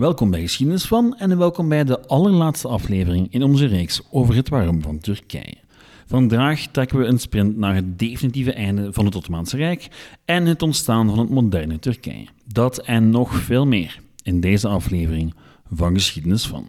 Welkom 0.00 0.30
bij 0.30 0.40
Geschiedenis 0.40 0.84
van 0.84 1.16
en 1.18 1.38
welkom 1.38 1.68
bij 1.68 1.84
de 1.84 2.06
allerlaatste 2.06 2.68
aflevering 2.68 3.32
in 3.32 3.42
onze 3.42 3.66
reeks 3.66 4.02
over 4.10 4.34
het 4.34 4.48
waarom 4.48 4.82
van 4.82 4.98
Turkije. 4.98 5.56
Vandaag 6.06 6.60
trekken 6.60 6.98
we 6.98 7.04
een 7.04 7.18
sprint 7.18 7.56
naar 7.56 7.74
het 7.74 7.98
definitieve 7.98 8.52
einde 8.52 8.92
van 8.92 9.04
het 9.04 9.14
Ottomaanse 9.14 9.56
Rijk 9.56 9.88
en 10.24 10.46
het 10.46 10.62
ontstaan 10.62 11.08
van 11.08 11.18
het 11.18 11.30
moderne 11.30 11.78
Turkije. 11.78 12.26
Dat 12.44 12.78
en 12.78 13.10
nog 13.10 13.34
veel 13.34 13.66
meer 13.66 14.00
in 14.22 14.40
deze 14.40 14.68
aflevering 14.68 15.34
van 15.72 15.94
Geschiedenis 15.94 16.46
van. 16.46 16.66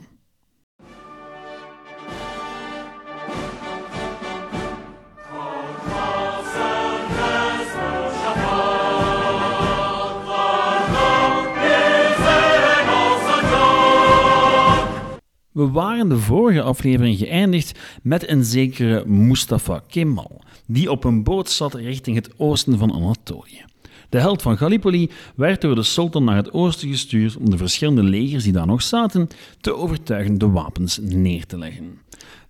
We 15.52 15.70
waren 15.70 16.10
de 16.10 16.18
vorige 16.18 16.62
aflevering 16.62 17.18
geëindigd 17.18 17.80
met 18.04 18.30
een 18.30 18.44
zekere 18.44 19.06
Mustafa 19.06 19.84
Kemal, 19.88 20.42
die 20.68 20.92
op 20.92 21.04
een 21.04 21.24
boot 21.24 21.50
zat 21.50 21.74
richting 21.74 22.16
het 22.16 22.30
oosten 22.38 22.78
van 22.78 22.94
Anatolië. 22.94 23.66
De 24.10 24.20
held 24.20 24.42
van 24.42 24.58
Gallipoli 24.58 25.10
werd 25.36 25.62
door 25.62 25.76
de 25.76 25.84
sultan 25.84 26.24
naar 26.24 26.36
het 26.36 26.54
oosten 26.54 26.90
gestuurd 26.90 27.38
om 27.38 27.50
de 27.50 27.58
verschillende 27.58 28.04
legers 28.04 28.44
die 28.44 28.54
daar 28.54 28.66
nog 28.66 28.82
zaten 28.82 29.28
te 29.62 29.76
overtuigen 29.76 30.38
de 30.38 30.50
wapens 30.50 31.00
neer 31.02 31.46
te 31.46 31.58
leggen. 31.58 32.00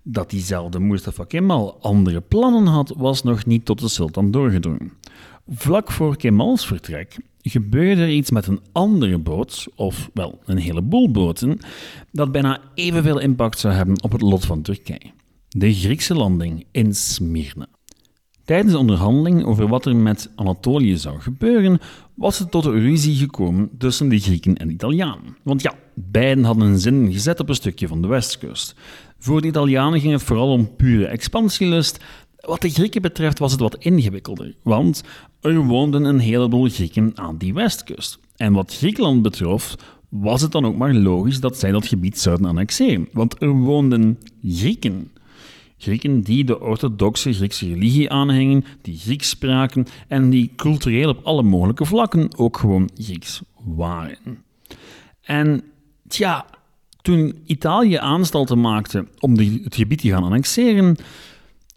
Dat 0.02 0.30
diezelfde 0.30 0.80
Mustafa 0.80 1.24
Kemal 1.24 1.78
andere 1.80 2.20
plannen 2.20 2.66
had, 2.66 2.94
was 2.96 3.22
nog 3.22 3.46
niet 3.46 3.64
tot 3.64 3.80
de 3.80 3.88
sultan 3.88 4.30
doorgedrongen. 4.30 4.92
Vlak 5.48 5.90
voor 5.90 6.16
Kemals 6.16 6.66
vertrek 6.66 7.16
gebeurde 7.42 8.02
er 8.02 8.10
iets 8.10 8.30
met 8.30 8.46
een 8.46 8.60
andere 8.72 9.18
boot, 9.18 9.66
of 9.74 10.10
wel 10.14 10.38
een 10.44 10.58
heleboel 10.58 11.10
boten, 11.10 11.58
dat 12.10 12.32
bijna 12.32 12.60
evenveel 12.74 13.18
impact 13.18 13.58
zou 13.58 13.74
hebben 13.74 14.02
op 14.02 14.12
het 14.12 14.20
lot 14.20 14.44
van 14.44 14.62
Turkije. 14.62 15.10
De 15.48 15.74
Griekse 15.74 16.14
landing 16.14 16.66
in 16.70 16.94
Smyrna. 16.94 17.66
Tijdens 18.44 18.72
de 18.72 18.78
onderhandeling 18.78 19.44
over 19.44 19.68
wat 19.68 19.86
er 19.86 19.96
met 19.96 20.30
Anatolië 20.34 20.96
zou 20.96 21.20
gebeuren, 21.20 21.78
was 22.14 22.38
het 22.38 22.50
tot 22.50 22.64
een 22.64 22.80
ruzie 22.80 23.16
gekomen 23.16 23.70
tussen 23.78 24.08
de 24.08 24.18
Grieken 24.18 24.56
en 24.56 24.66
de 24.66 24.74
Italianen. 24.74 25.36
Want 25.42 25.62
ja, 25.62 25.74
beiden 25.94 26.44
hadden 26.44 26.68
een 26.68 26.78
zin 26.78 27.12
gezet 27.12 27.40
op 27.40 27.48
een 27.48 27.54
stukje 27.54 27.88
van 27.88 28.02
de 28.02 28.08
westkust. 28.08 28.74
Voor 29.18 29.40
de 29.40 29.46
Italianen 29.46 30.00
ging 30.00 30.12
het 30.12 30.22
vooral 30.22 30.52
om 30.52 30.76
pure 30.76 31.06
expansielust. 31.06 32.04
Wat 32.40 32.60
de 32.60 32.70
Grieken 32.70 33.02
betreft 33.02 33.38
was 33.38 33.52
het 33.52 33.60
wat 33.60 33.76
ingewikkelder, 33.76 34.54
want 34.62 35.02
er 35.42 35.64
woonden 35.64 36.04
een 36.04 36.18
heleboel 36.18 36.68
Grieken 36.68 37.12
aan 37.14 37.36
die 37.36 37.54
westkust. 37.54 38.18
En 38.36 38.52
wat 38.52 38.74
Griekenland 38.74 39.22
betrof, 39.22 39.76
was 40.08 40.42
het 40.42 40.52
dan 40.52 40.64
ook 40.64 40.76
maar 40.76 40.94
logisch 40.94 41.40
dat 41.40 41.58
zij 41.58 41.70
dat 41.70 41.86
gebied 41.86 42.18
zouden 42.18 42.46
annexeren, 42.46 43.08
want 43.12 43.42
er 43.42 43.50
woonden 43.50 44.18
Grieken. 44.42 45.10
Grieken 45.78 46.20
die 46.20 46.44
de 46.44 46.60
orthodoxe 46.60 47.32
Griekse 47.32 47.66
religie 47.68 48.10
aanhingen, 48.10 48.64
die 48.82 48.98
Grieks 48.98 49.28
spraken 49.28 49.86
en 50.08 50.30
die 50.30 50.52
cultureel 50.56 51.08
op 51.08 51.24
alle 51.24 51.42
mogelijke 51.42 51.84
vlakken 51.84 52.36
ook 52.36 52.56
gewoon 52.56 52.90
Grieks 52.94 53.42
waren. 53.64 54.44
En 55.22 55.62
tja, 56.08 56.46
toen 57.00 57.42
Italië 57.46 57.96
aanstalten 57.96 58.60
maakte 58.60 59.06
om 59.18 59.38
het 59.38 59.74
gebied 59.74 60.00
te 60.00 60.08
gaan 60.08 60.24
annexeren, 60.24 60.96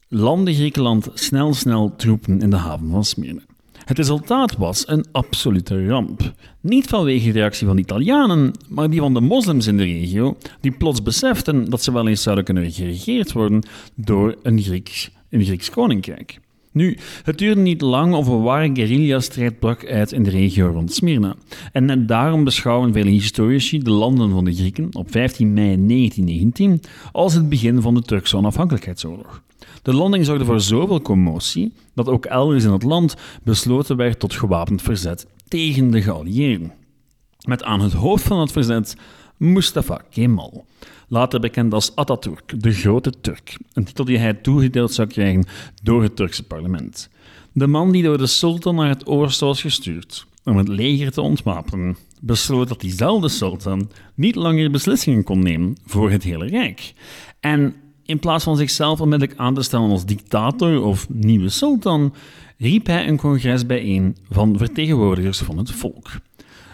landde 0.08 0.54
Griekenland 0.54 1.10
snel 1.14 1.54
snel 1.54 1.96
troepen 1.96 2.42
in 2.42 2.50
de 2.50 2.56
haven 2.56 2.90
van 2.90 3.06
Smyrna. 3.06 3.42
Het 3.86 3.98
resultaat 3.98 4.58
was 4.58 4.88
een 4.88 5.06
absolute 5.12 5.88
ramp. 5.88 6.34
Niet 6.62 6.88
vanwege 6.88 7.32
de 7.32 7.40
reactie 7.40 7.68
van 7.68 7.76
de 7.76 7.82
Italianen, 7.82 8.52
maar 8.70 8.90
die 8.90 9.00
van 9.00 9.14
de 9.14 9.22
moslims 9.22 9.68
in 9.68 9.78
de 9.78 9.84
regio, 9.84 10.38
die 10.62 10.72
plots 10.72 11.04
beseften 11.04 11.70
dat 11.70 11.84
ze 11.84 11.92
wel 11.92 12.08
eens 12.08 12.24
zouden 12.24 12.44
kunnen 12.46 12.72
geregeerd 12.72 13.32
worden 13.32 13.64
door 13.96 14.36
een 14.44 14.62
Grieks, 14.62 15.12
een 15.30 15.44
Grieks 15.44 15.70
koninkrijk. 15.70 16.40
Nu, 16.72 16.98
het 17.24 17.38
duurde 17.38 17.62
niet 17.62 17.82
lang 17.82 18.14
of 18.14 18.28
een 18.28 18.42
ware 18.42 18.70
guerrilla-strijd 18.74 19.60
brak 19.60 19.86
uit 19.86 20.12
in 20.12 20.24
de 20.24 20.30
regio 20.30 20.68
rond 20.68 20.94
Smyrna. 20.94 21.36
En 21.72 21.86
net 21.86 22.08
daarom 22.08 22.44
beschouwen 22.44 22.94
vele 22.94 23.10
historici 23.10 23.80
de 23.80 23.90
landen 23.90 24.32
van 24.32 24.46
de 24.46 24.54
Grieken 24.54 24.90
op 24.92 25.12
15 25.12 25.54
mei 25.54 25.88
1919 25.88 26.82
als 27.12 27.34
het 27.34 27.50
begin 27.50 27.82
van 27.82 27.94
de 27.94 28.02
Turkse 28.02 28.38
onafhankelijkheidsoorlog. 28.38 29.44
De 29.86 29.94
landing 29.94 30.26
zorgde 30.26 30.46
voor 30.46 30.62
zoveel 30.62 31.02
commotie 31.02 31.74
dat 31.94 32.08
ook 32.08 32.26
elders 32.26 32.64
in 32.64 32.72
het 32.72 32.84
land 32.84 33.16
besloten 33.44 33.98
werd 33.98 34.20
tot 34.20 34.34
gewapend 34.34 34.82
verzet 34.82 35.28
tegen 35.48 35.92
de 35.92 36.02
geallieerden. 36.02 36.74
Met 37.48 37.64
aan 37.64 37.82
het 37.82 37.94
hoofd 37.94 38.24
van 38.24 38.40
het 38.40 38.52
verzet 38.52 38.96
Mustafa 39.38 40.02
Kemal, 40.10 40.66
later 41.08 41.40
bekend 41.40 41.74
als 41.74 41.96
Atatürk, 41.96 42.62
de 42.62 42.72
Grote 42.72 43.14
Turk, 43.22 43.58
een 43.74 43.84
titel 43.84 44.06
die 44.06 44.18
hij 44.18 44.34
toegedeeld 44.34 44.94
zou 44.94 45.08
krijgen 45.08 45.46
door 45.84 46.04
het 46.04 46.16
Turkse 46.16 46.44
parlement. 46.44 47.10
De 47.52 47.68
man 47.68 47.92
die 47.92 48.04
door 48.04 48.18
de 48.18 48.28
sultan 48.28 48.76
naar 48.76 48.90
het 48.90 49.06
oosten 49.06 49.48
was 49.48 49.62
gestuurd 49.62 50.26
om 50.44 50.58
het 50.58 50.68
leger 50.68 51.12
te 51.12 51.22
ontwapenen, 51.22 51.98
besloot 52.22 52.68
dat 52.68 52.82
diezelfde 52.82 53.30
sultan 53.30 53.90
niet 54.16 54.36
langer 54.36 54.72
beslissingen 54.72 55.24
kon 55.24 55.40
nemen 55.40 55.76
voor 55.86 56.12
het 56.12 56.24
hele 56.24 56.46
rijk. 56.46 56.94
En 57.40 57.76
in 58.06 58.20
plaats 58.20 58.44
van 58.44 58.58
zichzelf 58.58 59.02
onmiddellijk 59.02 59.40
aan 59.40 59.54
te 59.54 59.62
stellen 59.62 59.90
als 59.90 60.06
dictator 60.06 60.84
of 60.84 61.10
nieuwe 61.10 61.50
sultan, 61.50 62.14
riep 62.58 62.88
hij 62.88 63.08
een 63.08 63.18
congres 63.18 63.66
bijeen 63.66 64.18
van 64.30 64.58
vertegenwoordigers 64.58 65.40
van 65.40 65.58
het 65.58 65.72
volk. 65.72 66.12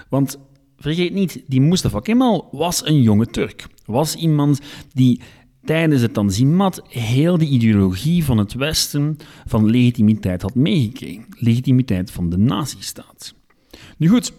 Want 0.09 0.40
vergeet 0.78 1.14
niet, 1.14 1.44
die 1.47 1.62
Mustafa 1.62 2.00
Kemal 2.00 2.47
was 2.52 2.86
een 2.86 3.02
jonge 3.02 3.25
Turk. 3.25 3.68
Was 3.86 4.16
iemand 4.16 4.59
die 4.94 5.22
tijdens 5.64 6.02
het 6.02 6.14
Tanzimat 6.14 6.81
heel 6.88 7.38
de 7.38 7.46
ideologie 7.46 8.24
van 8.24 8.38
het 8.38 8.53
Westen 8.53 9.18
van 9.46 9.70
legitimiteit 9.70 10.41
had 10.41 10.56
meegekregen. 10.56 11.25
Legitimiteit 11.30 12.12
van 12.12 12.30
de 12.30 12.38
nazistaat. 12.38 13.34
Nu 13.97 14.08
goed, 14.08 14.34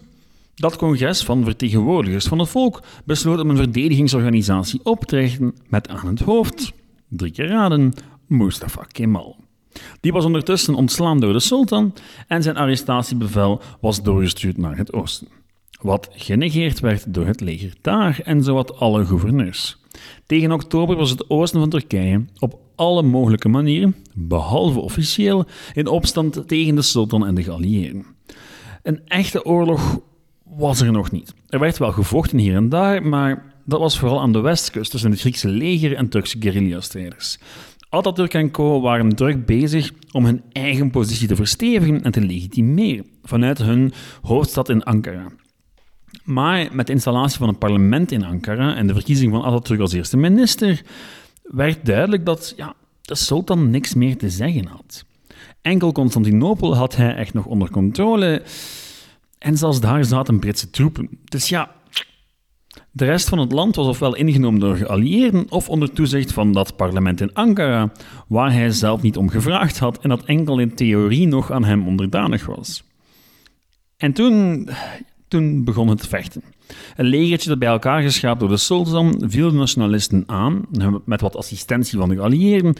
dat 0.55 0.75
congres 0.75 1.23
van 1.23 1.43
vertegenwoordigers 1.43 2.25
van 2.25 2.39
het 2.39 2.49
volk 2.49 2.83
besloot 3.05 3.39
om 3.39 3.49
een 3.49 3.57
verdedigingsorganisatie 3.57 4.79
op 4.83 5.05
te 5.05 5.15
richten 5.15 5.55
met 5.67 5.87
aan 5.87 6.07
het 6.07 6.19
hoofd 6.19 6.73
drie 7.17 7.31
keer 7.31 7.47
raden, 7.47 7.93
Mustafa 8.27 8.83
Kemal. 8.83 9.35
Die 9.99 10.11
was 10.11 10.25
ondertussen 10.25 10.75
ontslaan 10.75 11.19
door 11.19 11.33
de 11.33 11.39
sultan 11.39 11.93
en 12.27 12.43
zijn 12.43 12.57
arrestatiebevel 12.57 13.61
was 13.81 14.03
doorgestuurd 14.03 14.57
naar 14.57 14.77
het 14.77 14.93
oosten. 14.93 15.27
Wat 15.81 16.09
genegeerd 16.11 16.79
werd 16.79 17.13
door 17.13 17.25
het 17.25 17.41
leger 17.41 17.73
daar 17.81 18.19
en 18.23 18.43
zowat 18.43 18.79
alle 18.79 19.05
gouverneurs. 19.05 19.77
Tegen 20.25 20.51
oktober 20.51 20.95
was 20.95 21.09
het 21.09 21.29
oosten 21.29 21.59
van 21.59 21.69
Turkije 21.69 22.25
op 22.39 22.59
alle 22.75 23.01
mogelijke 23.01 23.49
manieren, 23.49 23.95
behalve 24.13 24.79
officieel, 24.79 25.45
in 25.73 25.87
opstand 25.87 26.47
tegen 26.47 26.75
de 26.75 26.81
sultan 26.81 27.25
en 27.25 27.35
de 27.35 27.43
geallieerden. 27.43 28.05
Een 28.83 29.01
echte 29.05 29.45
oorlog 29.45 29.99
was 30.43 30.81
er 30.81 30.91
nog 30.91 31.11
niet. 31.11 31.33
Er 31.47 31.59
werd 31.59 31.77
wel 31.77 31.91
gevochten 31.91 32.37
hier 32.37 32.55
en 32.55 32.69
daar, 32.69 33.03
maar 33.03 33.52
dat 33.65 33.79
was 33.79 33.99
vooral 33.99 34.21
aan 34.21 34.31
de 34.31 34.39
westkust 34.39 34.91
tussen 34.91 35.11
het 35.11 35.19
Griekse 35.19 35.47
leger 35.47 35.95
en 35.95 36.09
Turkse 36.09 36.37
guerrilla-strijders. 36.39 37.37
Atatürk 37.89 38.33
en 38.33 38.51
co. 38.51 38.81
waren 38.81 39.15
druk 39.15 39.45
bezig 39.45 39.91
om 40.11 40.25
hun 40.25 40.41
eigen 40.51 40.91
positie 40.91 41.27
te 41.27 41.35
verstevigen 41.35 42.03
en 42.03 42.11
te 42.11 42.21
legitimeren 42.21 43.05
vanuit 43.23 43.57
hun 43.57 43.93
hoofdstad 44.21 44.69
in 44.69 44.83
Ankara. 44.83 45.27
Maar 46.23 46.69
met 46.71 46.87
de 46.87 46.93
installatie 46.93 47.37
van 47.37 47.47
een 47.47 47.57
parlement 47.57 48.11
in 48.11 48.25
Ankara 48.25 48.75
en 48.75 48.87
de 48.87 48.93
verkiezing 48.93 49.31
van 49.31 49.43
Atatürk 49.43 49.79
als 49.79 49.93
eerste 49.93 50.17
minister, 50.17 50.81
werd 51.43 51.85
duidelijk 51.85 52.25
dat 52.25 52.53
ja, 52.57 52.73
de 53.01 53.15
sultan 53.15 53.69
niks 53.69 53.93
meer 53.93 54.17
te 54.17 54.29
zeggen 54.29 54.65
had. 54.65 55.05
Enkel 55.61 55.91
Constantinopel 55.91 56.75
had 56.75 56.95
hij 56.95 57.15
echt 57.15 57.33
nog 57.33 57.45
onder 57.45 57.69
controle 57.69 58.41
en 59.37 59.57
zelfs 59.57 59.79
daar 59.79 60.05
zaten 60.05 60.39
Britse 60.39 60.69
troepen. 60.69 61.09
Dus 61.23 61.49
ja, 61.49 61.71
de 62.95 63.05
rest 63.05 63.29
van 63.29 63.39
het 63.39 63.51
land 63.51 63.75
was 63.75 63.87
ofwel 63.87 64.15
ingenomen 64.15 64.59
door 64.59 64.75
geallieerden 64.75 65.45
of 65.49 65.69
onder 65.69 65.91
toezicht 65.91 66.31
van 66.31 66.51
dat 66.51 66.75
parlement 66.75 67.21
in 67.21 67.33
Ankara, 67.33 67.91
waar 68.27 68.53
hij 68.53 68.71
zelf 68.71 69.01
niet 69.01 69.17
om 69.17 69.29
gevraagd 69.29 69.79
had 69.79 69.99
en 69.99 70.09
dat 70.09 70.25
enkel 70.25 70.59
in 70.59 70.75
theorie 70.75 71.27
nog 71.27 71.51
aan 71.51 71.63
hem 71.63 71.87
onderdanig 71.87 72.45
was. 72.45 72.83
En 73.97 74.13
toen, 74.13 74.69
toen 75.27 75.63
begon 75.63 75.87
het 75.87 76.07
vechten. 76.07 76.43
Een 76.95 77.05
legertje 77.05 77.49
dat 77.49 77.59
bij 77.59 77.67
elkaar 77.67 78.01
geschaapt 78.01 78.39
door 78.39 78.49
de 78.49 78.57
sultan 78.57 79.23
viel 79.27 79.49
de 79.49 79.57
nationalisten 79.57 80.23
aan, 80.25 80.65
met 81.05 81.21
wat 81.21 81.35
assistentie 81.35 81.97
van 81.99 82.09
de 82.09 82.15
geallieerden, 82.15 82.75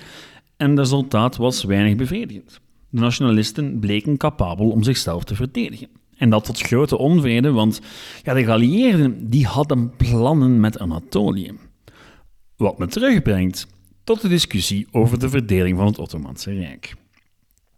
en 0.57 0.69
het 0.69 0.79
resultaat 0.79 1.35
was 1.35 1.63
weinig 1.63 1.95
bevredigend. 1.95 2.61
De 2.89 2.99
nationalisten 2.99 3.79
bleken 3.79 4.17
capabel 4.17 4.69
om 4.69 4.83
zichzelf 4.83 5.23
te 5.23 5.35
verdedigen. 5.35 5.87
En 6.17 6.29
dat 6.29 6.45
tot 6.45 6.61
grote 6.61 6.97
onvrede, 6.97 7.51
want 7.51 7.81
ja, 8.23 8.33
de 8.33 8.43
geallieerden 8.43 9.29
die 9.29 9.45
hadden 9.45 9.95
plannen 9.97 10.59
met 10.59 10.79
Anatolië. 10.79 11.51
Wat 12.57 12.77
me 12.77 12.87
terugbrengt 12.87 13.67
tot 14.03 14.21
de 14.21 14.27
discussie 14.27 14.87
over 14.91 15.19
de 15.19 15.29
verdeling 15.29 15.77
van 15.77 15.85
het 15.85 15.99
Ottomaanse 15.99 16.53
Rijk. 16.53 16.93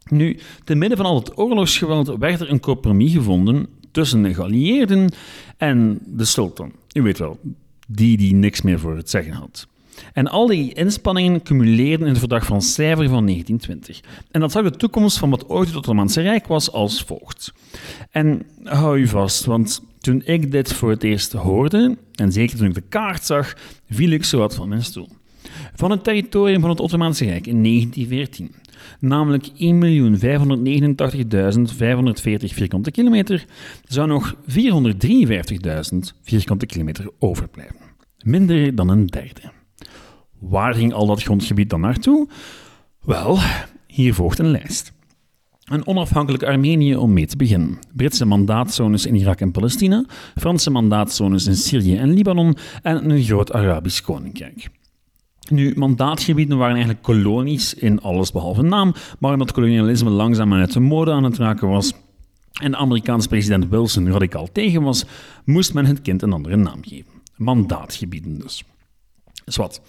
Nu, 0.09 0.39
te 0.63 0.75
midden 0.75 0.97
van 0.97 1.05
al 1.05 1.15
het 1.15 1.37
oorlogsgeweld 1.37 2.17
werd 2.17 2.39
er 2.41 2.49
een 2.49 2.59
compromis 2.59 3.11
gevonden 3.11 3.67
tussen 3.91 4.23
de 4.23 4.33
geallieerden 4.33 5.11
en 5.57 5.99
de 6.05 6.25
sultan. 6.25 6.71
U 6.93 7.01
weet 7.01 7.17
wel, 7.17 7.39
die 7.87 8.17
die 8.17 8.33
niks 8.33 8.61
meer 8.61 8.79
voor 8.79 8.95
het 8.95 9.09
zeggen 9.09 9.33
had. 9.33 9.67
En 10.13 10.27
al 10.27 10.47
die 10.47 10.73
inspanningen 10.73 11.43
cumuleerden 11.43 12.05
in 12.05 12.11
het 12.11 12.19
verdrag 12.19 12.45
van 12.45 12.61
Cijfer 12.61 13.09
van 13.09 13.25
1920. 13.25 13.99
En 14.31 14.39
dat 14.39 14.51
zag 14.51 14.63
de 14.63 14.71
toekomst 14.71 15.17
van 15.17 15.29
wat 15.29 15.49
ooit 15.49 15.67
het 15.67 15.77
Ottomaanse 15.77 16.21
Rijk 16.21 16.47
was 16.47 16.71
als 16.71 17.03
volgt. 17.03 17.53
En 18.11 18.41
hou 18.63 18.99
u 18.99 19.07
vast, 19.07 19.45
want 19.45 19.81
toen 19.99 20.21
ik 20.25 20.51
dit 20.51 20.73
voor 20.73 20.89
het 20.89 21.03
eerst 21.03 21.31
hoorde, 21.31 21.97
en 22.15 22.31
zeker 22.31 22.57
toen 22.57 22.67
ik 22.67 22.73
de 22.73 22.83
kaart 22.89 23.25
zag, 23.25 23.55
viel 23.89 24.09
ik 24.09 24.23
zowat 24.23 24.55
van 24.55 24.69
mijn 24.69 24.83
stoel. 24.83 25.09
Van 25.75 25.91
het 25.91 26.03
territorium 26.03 26.61
van 26.61 26.69
het 26.69 26.79
Ottomaanse 26.79 27.25
Rijk 27.25 27.47
in 27.47 27.63
1914, 27.63 28.51
namelijk 28.99 29.47
1.589.540 29.47 29.53
vierkante 32.53 32.91
kilometer, 32.91 33.45
zou 33.87 34.07
nog 34.07 34.35
453.000 34.35 34.41
vierkante 36.23 36.65
kilometer 36.65 37.09
overblijven. 37.19 37.75
Minder 38.23 38.75
dan 38.75 38.89
een 38.89 39.05
derde. 39.05 39.54
Waar 40.39 40.73
ging 40.73 40.93
al 40.93 41.05
dat 41.05 41.23
grondgebied 41.23 41.69
dan 41.69 41.81
naartoe? 41.81 42.27
Wel, 43.01 43.39
hier 43.87 44.13
volgt 44.13 44.39
een 44.39 44.51
lijst. 44.51 44.93
Een 45.65 45.87
onafhankelijk 45.87 46.43
Armenië 46.43 46.95
om 46.95 47.13
mee 47.13 47.25
te 47.25 47.37
beginnen. 47.37 47.79
Britse 47.93 48.25
mandaatzones 48.25 49.05
in 49.05 49.15
Irak 49.15 49.39
en 49.39 49.51
Palestina, 49.51 50.05
Franse 50.35 50.69
mandaatzones 50.69 51.45
in 51.47 51.55
Syrië 51.55 51.97
en 51.97 52.13
Libanon 52.13 52.57
en 52.81 53.09
een 53.09 53.23
groot 53.23 53.53
Arabisch 53.53 54.01
koninkrijk. 54.01 54.69
Nu, 55.49 55.73
mandaatgebieden 55.75 56.57
waren 56.57 56.73
eigenlijk 56.73 57.03
kolonies 57.03 57.73
in 57.73 58.01
alles 58.01 58.31
behalve 58.31 58.61
naam, 58.61 58.93
maar 59.19 59.33
omdat 59.33 59.51
kolonialisme 59.51 60.09
langzaam 60.09 60.53
uit 60.53 60.73
de 60.73 60.79
mode 60.79 61.11
aan 61.11 61.23
het 61.23 61.37
raken 61.37 61.67
was 61.67 61.93
en 62.61 62.71
de 62.71 62.77
Amerikaanse 62.77 63.27
president 63.27 63.69
Wilson 63.69 64.11
radicaal 64.11 64.51
tegen 64.51 64.81
was, 64.81 65.05
moest 65.45 65.73
men 65.73 65.85
het 65.85 66.01
kind 66.01 66.21
een 66.21 66.33
andere 66.33 66.55
naam 66.55 66.79
geven. 66.81 67.11
Mandaatgebieden 67.35 68.39
dus. 68.39 68.63
Dus 69.45 69.55
wat? 69.55 69.81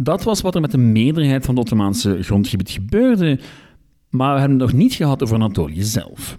Dat 0.00 0.22
was 0.22 0.40
wat 0.40 0.54
er 0.54 0.60
met 0.60 0.70
de 0.70 0.78
meerderheid 0.78 1.44
van 1.44 1.54
het 1.54 1.64
Ottomaanse 1.64 2.22
grondgebied 2.22 2.70
gebeurde, 2.70 3.38
maar 4.10 4.34
we 4.34 4.40
hebben 4.40 4.58
het 4.58 4.70
nog 4.70 4.78
niet 4.80 4.94
gehad 4.94 5.22
over 5.22 5.34
Anatolië 5.34 5.82
zelf. 5.82 6.38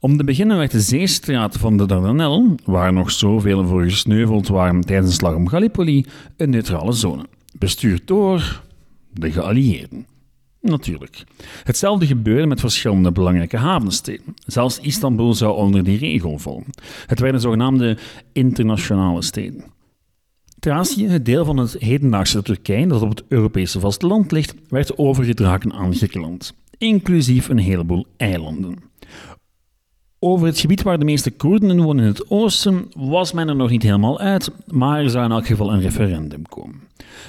Om 0.00 0.16
te 0.16 0.24
beginnen 0.24 0.56
werd 0.56 0.70
de 0.70 0.80
zeestraat 0.80 1.56
van 1.56 1.76
de 1.76 1.86
Dardanellen, 1.86 2.54
waar 2.64 2.92
nog 2.92 3.10
zoveel 3.10 3.66
voor 3.66 3.82
gesneuveld 3.82 4.48
waren 4.48 4.80
tijdens 4.80 5.08
de 5.08 5.16
slag 5.16 5.34
om 5.34 5.48
Gallipoli, 5.48 6.06
een 6.36 6.50
neutrale 6.50 6.92
zone, 6.92 7.24
bestuurd 7.58 8.06
door 8.06 8.62
de 9.12 9.32
geallieerden. 9.32 10.06
Natuurlijk. 10.60 11.24
Hetzelfde 11.64 12.06
gebeurde 12.06 12.46
met 12.46 12.60
verschillende 12.60 13.12
belangrijke 13.12 13.56
havensteden. 13.56 14.34
Zelfs 14.46 14.78
Istanbul 14.78 15.34
zou 15.34 15.56
onder 15.56 15.84
die 15.84 15.98
regel 15.98 16.38
vallen. 16.38 16.64
Het 17.06 17.20
werden 17.20 17.40
zogenaamde 17.40 17.98
internationale 18.32 19.22
steden. 19.22 19.64
Thracië, 20.60 21.06
het 21.08 21.24
deel 21.24 21.44
van 21.44 21.56
het 21.56 21.76
hedendaagse 21.78 22.42
Turkije 22.42 22.86
dat 22.86 23.02
op 23.02 23.08
het 23.08 23.24
Europese 23.28 23.80
vasteland 23.80 24.32
ligt, 24.32 24.54
werd 24.68 24.98
overgedragen 24.98 25.72
aan 25.72 25.94
Griekenland, 25.94 26.54
inclusief 26.78 27.48
een 27.48 27.58
heleboel 27.58 28.06
eilanden. 28.16 28.76
Over 30.18 30.46
het 30.46 30.60
gebied 30.60 30.82
waar 30.82 30.98
de 30.98 31.04
meeste 31.04 31.30
Koerden 31.30 31.80
wonen 31.80 32.04
in 32.04 32.10
het 32.10 32.30
oosten 32.30 32.88
was 32.96 33.32
men 33.32 33.48
er 33.48 33.56
nog 33.56 33.70
niet 33.70 33.82
helemaal 33.82 34.20
uit, 34.20 34.50
maar 34.66 35.00
er 35.00 35.10
zou 35.10 35.24
in 35.24 35.30
elk 35.30 35.46
geval 35.46 35.72
een 35.72 35.80
referendum 35.80 36.42
komen. 36.48 36.80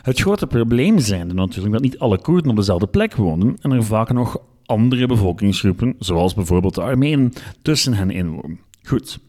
Het 0.02 0.20
grote 0.20 0.48
probleem 0.48 1.00
zijnde 1.00 1.34
natuurlijk 1.34 1.74
dat 1.74 1.82
niet 1.82 2.00
alle 2.00 2.22
Koerden 2.22 2.52
op 2.52 2.56
dezelfde 2.56 2.88
plek 2.88 3.16
woonden 3.16 3.58
en 3.62 3.72
er 3.72 3.84
vaak 3.84 4.14
nog 4.14 4.38
andere 4.66 5.08
bevolkingsgroepen, 5.08 5.96
zoals 6.00 6.34
bijvoorbeeld 6.34 6.76
de 6.76 6.82
Armenen, 6.82 7.34
tussen 7.62 7.94
hen 7.94 8.12
inwonen. 8.12 8.60
Goed. 8.84 9.20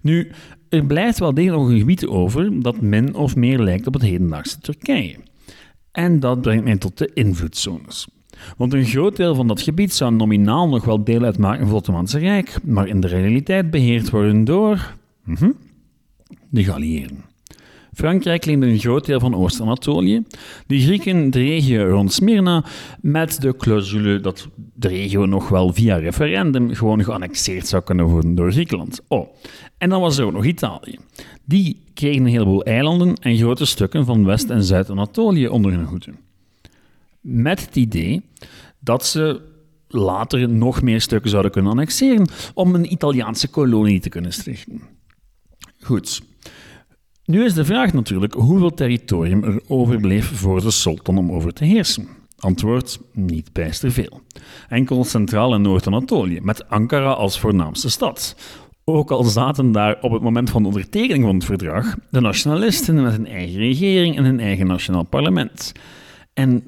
Nu, 0.00 0.30
er 0.70 0.84
blijft 0.84 1.18
wel 1.18 1.34
degelijk 1.34 1.62
nog 1.62 1.70
een 1.70 1.78
gebied 1.78 2.06
over 2.06 2.62
dat 2.62 2.80
min 2.80 3.14
of 3.14 3.36
meer 3.36 3.58
lijkt 3.58 3.86
op 3.86 3.94
het 3.94 4.02
hedendaagse 4.02 4.58
Turkije. 4.58 5.16
En 5.92 6.20
dat 6.20 6.40
brengt 6.40 6.64
mij 6.64 6.76
tot 6.76 6.98
de 6.98 7.10
invloedzones. 7.14 8.08
Want 8.56 8.72
een 8.72 8.84
groot 8.84 9.16
deel 9.16 9.34
van 9.34 9.48
dat 9.48 9.60
gebied 9.60 9.92
zou 9.92 10.14
nominaal 10.14 10.68
nog 10.68 10.84
wel 10.84 11.04
deel 11.04 11.22
uitmaken 11.22 11.58
van 11.58 11.68
het 11.68 11.76
Ottomaanse 11.76 12.18
Rijk, 12.18 12.58
maar 12.62 12.88
in 12.88 13.00
de 13.00 13.06
realiteit 13.06 13.70
beheerd 13.70 14.10
worden 14.10 14.44
door 14.44 14.94
mhm, 15.24 15.50
de 16.48 16.64
Galliëren. 16.64 17.29
Frankrijk 17.92 18.44
leende 18.44 18.66
een 18.66 18.78
groot 18.78 19.06
deel 19.06 19.20
van 19.20 19.34
Oost-Anatolië, 19.34 20.22
de 20.66 20.80
Grieken 20.80 21.30
de 21.30 21.38
regio 21.38 21.88
rond 21.88 22.12
Smyrna, 22.12 22.64
met 23.00 23.40
de 23.40 23.56
clausule 23.56 24.20
dat 24.20 24.48
de 24.74 24.88
regio 24.88 25.26
nog 25.26 25.48
wel 25.48 25.72
via 25.72 25.96
referendum 25.96 26.74
gewoon 26.74 27.04
geannexeerd 27.04 27.66
zou 27.66 27.82
kunnen 27.82 28.06
worden 28.06 28.34
door 28.34 28.52
Griekenland. 28.52 29.00
Oh, 29.08 29.28
en 29.78 29.88
dan 29.88 30.00
was 30.00 30.18
er 30.18 30.24
ook 30.24 30.32
nog 30.32 30.44
Italië. 30.44 30.96
Die 31.44 31.82
kregen 31.94 32.24
een 32.24 32.30
heleboel 32.30 32.64
eilanden 32.64 33.14
en 33.14 33.36
grote 33.36 33.66
stukken 33.66 34.04
van 34.04 34.24
West- 34.24 34.50
en 34.50 34.64
Zuid-Anatolië 34.64 35.48
onder 35.48 35.72
hun 35.72 35.84
hoede. 35.84 36.12
Met 37.20 37.64
het 37.64 37.76
idee 37.76 38.22
dat 38.78 39.06
ze 39.06 39.40
later 39.88 40.48
nog 40.48 40.82
meer 40.82 41.00
stukken 41.00 41.30
zouden 41.30 41.50
kunnen 41.50 41.70
annexeren 41.70 42.28
om 42.54 42.74
een 42.74 42.92
Italiaanse 42.92 43.48
kolonie 43.48 44.00
te 44.00 44.08
kunnen 44.08 44.32
stichten. 44.32 44.82
Goed. 45.80 46.20
Nu 47.30 47.44
is 47.44 47.54
de 47.54 47.64
vraag 47.64 47.92
natuurlijk 47.92 48.34
hoeveel 48.34 48.74
territorium 48.74 49.44
er 49.44 49.60
overbleef 49.68 50.38
voor 50.38 50.60
de 50.60 50.70
sultan 50.70 51.18
om 51.18 51.32
over 51.32 51.52
te 51.52 51.64
heersen. 51.64 52.08
Antwoord: 52.38 53.00
niet 53.12 53.52
bijster 53.52 53.92
veel. 53.92 54.20
Enkel 54.68 55.04
Centraal- 55.04 55.54
en 55.54 55.62
Noord-Anatolië, 55.62 56.40
met 56.42 56.68
Ankara 56.68 57.10
als 57.10 57.40
voornaamste 57.40 57.90
stad. 57.90 58.36
Ook 58.84 59.10
al 59.10 59.22
zaten 59.22 59.72
daar 59.72 59.98
op 60.00 60.12
het 60.12 60.22
moment 60.22 60.50
van 60.50 60.62
de 60.62 60.68
ondertekening 60.68 61.24
van 61.24 61.34
het 61.34 61.44
verdrag 61.44 61.96
de 62.10 62.20
nationalisten 62.20 63.02
met 63.02 63.14
een 63.14 63.26
eigen 63.26 63.58
regering 63.58 64.16
en 64.16 64.24
een 64.24 64.40
eigen 64.40 64.66
nationaal 64.66 65.04
parlement. 65.04 65.72
En 66.32 66.64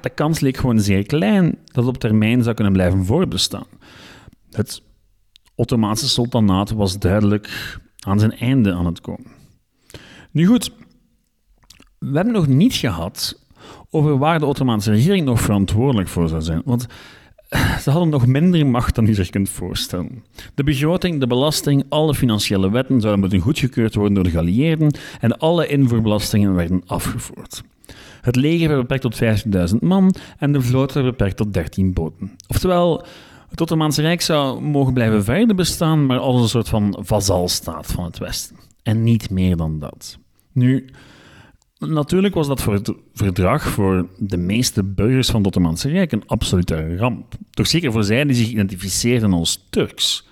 de 0.00 0.10
kans 0.14 0.40
leek 0.40 0.56
gewoon 0.56 0.80
zeer 0.80 1.06
klein 1.06 1.58
dat 1.64 1.84
het 1.84 1.94
op 1.94 1.98
termijn 1.98 2.42
zou 2.42 2.54
kunnen 2.54 2.72
blijven 2.72 3.04
voortbestaan. 3.04 3.66
Het 4.50 4.82
Ottomaanse 5.54 6.08
sultanaat 6.08 6.70
was 6.70 6.98
duidelijk 6.98 7.78
aan 8.06 8.18
zijn 8.18 8.32
einde 8.32 8.72
aan 8.72 8.86
het 8.86 9.00
komen. 9.00 9.33
Nu 10.34 10.46
goed, 10.46 10.70
we 11.98 12.16
hebben 12.16 12.32
nog 12.32 12.46
niet 12.46 12.74
gehad 12.74 13.40
over 13.90 14.18
waar 14.18 14.38
de 14.38 14.46
Ottomaanse 14.46 14.90
regering 14.90 15.24
nog 15.24 15.40
verantwoordelijk 15.40 16.08
voor 16.08 16.28
zou 16.28 16.42
zijn. 16.42 16.62
Want 16.64 16.86
ze 17.82 17.90
hadden 17.90 18.08
nog 18.08 18.26
minder 18.26 18.66
macht 18.66 18.94
dan 18.94 19.06
je 19.06 19.14
zich 19.14 19.30
kunt 19.30 19.48
voorstellen. 19.48 20.24
De 20.54 20.64
begroting, 20.64 21.20
de 21.20 21.26
belasting, 21.26 21.84
alle 21.88 22.14
financiële 22.14 22.70
wetten 22.70 23.00
zouden 23.00 23.20
moeten 23.20 23.38
goedgekeurd 23.40 23.94
worden 23.94 24.14
door 24.14 24.24
de 24.24 24.30
geallieerden 24.30 24.96
en 25.20 25.38
alle 25.38 25.66
invoerbelastingen 25.66 26.54
werden 26.54 26.82
afgevoerd. 26.86 27.62
Het 28.20 28.36
leger 28.36 28.68
werd 28.68 28.80
beperkt 28.80 29.02
tot 29.02 29.72
15.000 29.72 29.78
man 29.80 30.14
en 30.38 30.52
de 30.52 30.60
vloot 30.60 30.92
werd 30.92 31.06
beperkt 31.06 31.36
tot 31.36 31.52
13 31.52 31.92
boten. 31.92 32.36
Oftewel, 32.46 33.04
het 33.48 33.60
Ottomaanse 33.60 34.02
Rijk 34.02 34.20
zou 34.20 34.60
mogen 34.60 34.94
blijven 34.94 35.24
verder 35.24 35.56
bestaan, 35.56 36.06
maar 36.06 36.18
als 36.18 36.42
een 36.42 36.48
soort 36.48 36.68
van 36.68 36.98
vazalstaat 37.00 37.86
van 37.86 38.04
het 38.04 38.18
Westen. 38.18 38.56
En 38.82 39.02
niet 39.02 39.30
meer 39.30 39.56
dan 39.56 39.78
dat. 39.78 40.18
Nu, 40.54 40.84
natuurlijk 41.78 42.34
was 42.34 42.46
dat 42.46 42.62
voor 42.62 42.72
het 42.72 42.92
verdrag 43.14 43.62
voor 43.62 44.08
de 44.18 44.36
meeste 44.36 44.84
burgers 44.84 45.28
van 45.30 45.36
het 45.36 45.46
Ottomaanse 45.46 45.88
Rijk 45.88 46.12
een 46.12 46.26
absolute 46.26 46.96
ramp. 46.96 47.34
Toch 47.50 47.66
zeker 47.66 47.92
voor 47.92 48.04
zij 48.04 48.24
die 48.24 48.36
zich 48.36 48.48
identificeerden 48.48 49.32
als 49.32 49.66
Turks. 49.70 50.28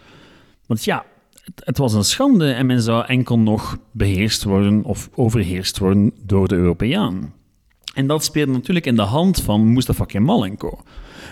Want 0.66 0.84
ja, 0.84 1.04
het, 1.44 1.62
het 1.64 1.78
was 1.78 1.94
een 1.94 2.04
schande 2.04 2.52
en 2.52 2.66
men 2.66 2.82
zou 2.82 3.06
enkel 3.06 3.38
nog 3.38 3.78
beheerst 3.92 4.44
worden 4.44 4.84
of 4.84 5.10
overheerst 5.14 5.78
worden 5.78 6.12
door 6.22 6.48
de 6.48 6.54
Europeaan. 6.54 7.32
En 7.94 8.06
dat 8.06 8.24
speelde 8.24 8.52
natuurlijk 8.52 8.86
in 8.86 8.96
de 8.96 9.02
hand 9.02 9.42
van 9.42 9.72
Mustafa 9.72 10.04
Kemal 10.04 10.44
en. 10.44 10.84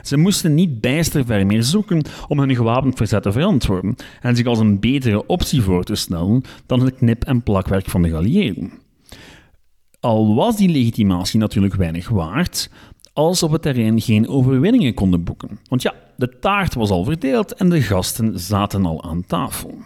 Ze 0.02 0.16
moesten 0.16 0.54
niet 0.54 0.80
bijster 0.80 1.24
ver 1.24 1.46
meer 1.46 1.62
zoeken 1.62 2.02
om 2.28 2.38
hun 2.38 2.54
gewapend 2.54 2.96
verzet 2.96 3.22
te 3.22 3.32
verantwoorden 3.32 3.96
en 4.20 4.36
zich 4.36 4.46
als 4.46 4.58
een 4.58 4.80
betere 4.80 5.26
optie 5.26 5.62
voor 5.62 5.84
te 5.84 5.94
stellen 5.94 6.42
dan 6.66 6.80
het 6.80 6.94
knip- 6.94 7.24
en 7.24 7.42
plakwerk 7.42 7.86
van 7.86 8.02
de 8.02 8.08
geallieerden. 8.08 8.72
Al 10.00 10.34
was 10.34 10.56
die 10.56 10.68
legitimatie 10.68 11.38
natuurlijk 11.38 11.74
weinig 11.74 12.08
waard, 12.08 12.70
als 13.12 13.42
op 13.42 13.50
het 13.50 13.62
terrein 13.62 14.00
geen 14.00 14.28
overwinningen 14.28 14.94
konden 14.94 15.24
boeken. 15.24 15.58
Want 15.68 15.82
ja, 15.82 15.94
de 16.16 16.38
taart 16.38 16.74
was 16.74 16.90
al 16.90 17.04
verdeeld 17.04 17.54
en 17.54 17.68
de 17.68 17.82
gasten 17.82 18.38
zaten 18.38 18.84
al 18.84 19.04
aan 19.04 19.26
tafel. 19.26 19.78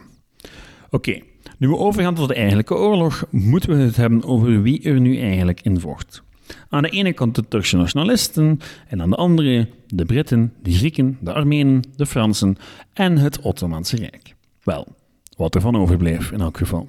Oké, 0.90 1.20
nu 1.58 1.68
we 1.68 1.76
overgaan 1.76 2.14
tot 2.14 2.28
de 2.28 2.34
eigenlijke 2.34 2.74
oorlog, 2.74 3.26
moeten 3.30 3.76
we 3.76 3.82
het 3.82 3.96
hebben 3.96 4.24
over 4.24 4.62
wie 4.62 4.82
er 4.82 5.00
nu 5.00 5.18
eigenlijk 5.18 5.60
in 5.62 5.80
vocht. 5.80 6.22
Aan 6.68 6.82
de 6.82 6.88
ene 6.88 7.12
kant 7.12 7.34
de 7.34 7.48
Turkse 7.48 7.76
nationalisten 7.76 8.60
en 8.88 9.02
aan 9.02 9.10
de 9.10 9.16
andere 9.16 9.68
de 9.86 10.04
Britten, 10.04 10.52
de 10.62 10.72
Grieken, 10.72 11.18
de 11.20 11.32
Armenen, 11.32 11.82
de 11.96 12.06
Fransen 12.06 12.56
en 12.92 13.18
het 13.18 13.40
Ottomaanse 13.40 13.96
Rijk. 13.96 14.34
Wel, 14.62 14.86
wat 15.36 15.54
er 15.54 15.60
van 15.60 15.76
overbleef 15.76 16.32
in 16.32 16.40
elk 16.40 16.56
geval. 16.56 16.88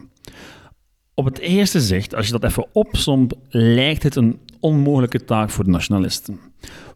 Op 1.13 1.25
het 1.25 1.39
eerste 1.39 1.81
zicht, 1.81 2.15
als 2.15 2.25
je 2.25 2.31
dat 2.31 2.43
even 2.43 2.67
opsomt, 2.71 3.33
lijkt 3.49 4.03
het 4.03 4.15
een 4.15 4.39
onmogelijke 4.59 5.23
taak 5.23 5.49
voor 5.49 5.63
de 5.63 5.69
nationalisten. 5.69 6.39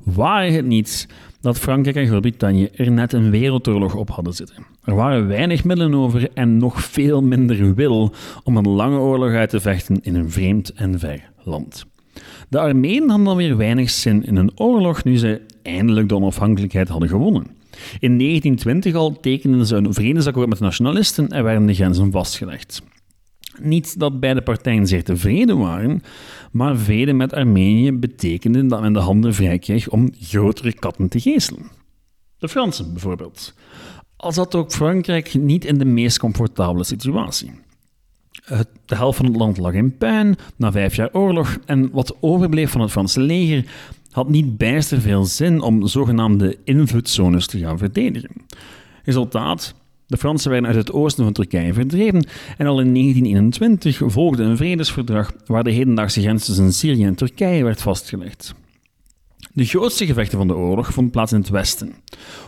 Waar 0.04 0.48
het 0.48 0.66
niet 0.66 1.08
dat 1.42 1.60
Frankrijk 1.60 1.96
en 1.96 2.08
Groot-Brittannië 2.08 2.70
er 2.76 2.92
net 2.92 3.14
een 3.14 3.30
wereldoorlog 3.30 3.96
op 3.96 4.10
hadden 4.10 4.34
zitten. 4.34 4.66
Er 4.84 4.96
waren 4.96 5.28
weinig 5.28 5.64
middelen 5.64 6.00
over 6.00 6.30
en 6.34 6.58
nog 6.58 6.82
veel 6.84 7.24
minder 7.24 7.76
wil 7.76 8.14
om 8.44 8.58
een 8.58 8.70
lange 8.70 8.98
oorlog 8.98 9.32
uit 9.32 9.50
te 9.50 9.60
vechten 9.60 10.00
in 10.02 10.16
een 10.16 10.32
vreemd 10.32 10.74
en 10.74 11.00
ver 11.00 11.32
land. 11.44 11.86
De 12.50 12.60
Armenen 12.60 13.10
hadden 13.10 13.28
alweer 13.28 13.58
weinig 13.58 13.90
zin 13.90 14.26
in 14.26 14.36
een 14.36 14.60
oorlog 14.60 15.04
nu 15.04 15.18
ze 15.18 15.42
eindelijk 15.64 16.10
de 16.10 16.16
onafhankelijkheid 16.16 16.88
hadden 16.88 17.10
gewonnen. 17.10 17.44
In 18.00 18.18
1920 18.18 18.96
al 18.96 19.20
tekenden 19.20 19.66
ze 19.66 19.76
een 19.76 19.94
vredesakkoord 19.94 20.50
met 20.50 20.58
de 20.58 20.64
nationalisten 20.64 21.30
en 21.30 21.44
werden 21.44 21.66
de 21.66 21.74
grenzen 21.74 22.12
vastgelegd. 22.12 22.82
Niet 23.62 24.00
dat 24.00 24.20
beide 24.20 24.42
partijen 24.42 24.88
zeer 24.88 25.04
tevreden 25.04 25.58
waren, 25.58 26.04
maar 26.52 26.78
vrede 26.78 27.14
met 27.14 27.34
Armenië 27.34 27.92
betekende 27.92 28.66
dat 28.66 28.82
men 28.82 28.94
de 28.94 29.00
handen 29.00 29.34
vrij 29.34 29.60
kreeg 29.60 29.90
om 29.90 30.10
grotere 30.20 30.74
katten 30.74 31.10
te 31.10 31.20
geestelen. 31.20 31.66
De 32.38 32.50
Fransen 32.50 32.92
bijvoorbeeld. 32.94 33.54
Al 34.16 34.32
zat 34.32 34.56
ook 34.56 34.72
Frankrijk 34.72 35.34
niet 35.34 35.66
in 35.66 35.78
de 35.78 35.86
meest 35.86 36.20
comfortabele 36.20 36.84
situatie. 36.84 37.52
De 38.86 38.96
helft 38.96 39.18
van 39.18 39.26
het 39.26 39.36
land 39.36 39.58
lag 39.58 39.74
in 39.74 39.98
puin 39.98 40.36
na 40.56 40.72
vijf 40.72 40.96
jaar 40.96 41.10
oorlog 41.12 41.58
en 41.66 41.92
wat 41.92 42.18
overbleef 42.20 42.72
van 42.72 42.82
het 42.82 42.92
Franse 42.92 43.22
leger 43.22 43.66
had 44.12 44.30
niet 44.30 44.58
bijster 44.58 45.02
veel 45.02 45.26
zin 45.26 45.62
om 45.62 45.88
zogenaamde 45.88 46.58
invloedzones 46.64 47.48
te 47.48 47.60
gaan 47.60 47.78
verdedigen. 47.78 48.32
Resultaat: 49.04 49.76
de 50.08 50.18
Fransen 50.18 50.52
werden 50.52 50.70
uit 50.70 50.78
het 50.78 50.92
oosten 50.92 51.24
van 51.24 51.34
Turkije 51.34 51.74
verdreven 51.74 52.28
en 52.58 52.68
al 52.68 52.80
in 52.80 52.94
1921 52.94 54.02
volgde 54.06 54.44
een 54.44 54.58
vredesverdrag 54.58 55.34
waar 55.46 55.64
de 55.64 55.72
hedendaagse 55.72 56.22
grens 56.22 56.46
tussen 56.46 56.74
Syrië 56.74 57.06
en 57.06 57.16
Turkije 57.16 57.64
werd 57.64 57.82
vastgelegd. 57.82 58.56
De 59.54 59.66
grootste 59.66 60.06
gevechten 60.06 60.38
van 60.38 60.48
de 60.48 60.56
oorlog 60.56 60.94
vonden 60.94 61.12
plaats 61.12 61.32
in 61.32 61.40
het 61.40 61.50
westen, 61.50 61.94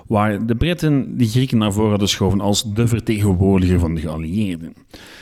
waar 0.08 0.46
de 0.46 0.56
Britten 0.56 1.18
de 1.18 1.28
Grieken 1.28 1.58
naar 1.58 1.74
voren 1.74 1.90
hadden 1.90 2.08
geschoven 2.08 2.42
als 2.42 2.74
de 2.74 2.88
vertegenwoordiger 2.88 3.80
van 3.80 3.96
de 3.96 4.02
geallieerden. 4.02 4.74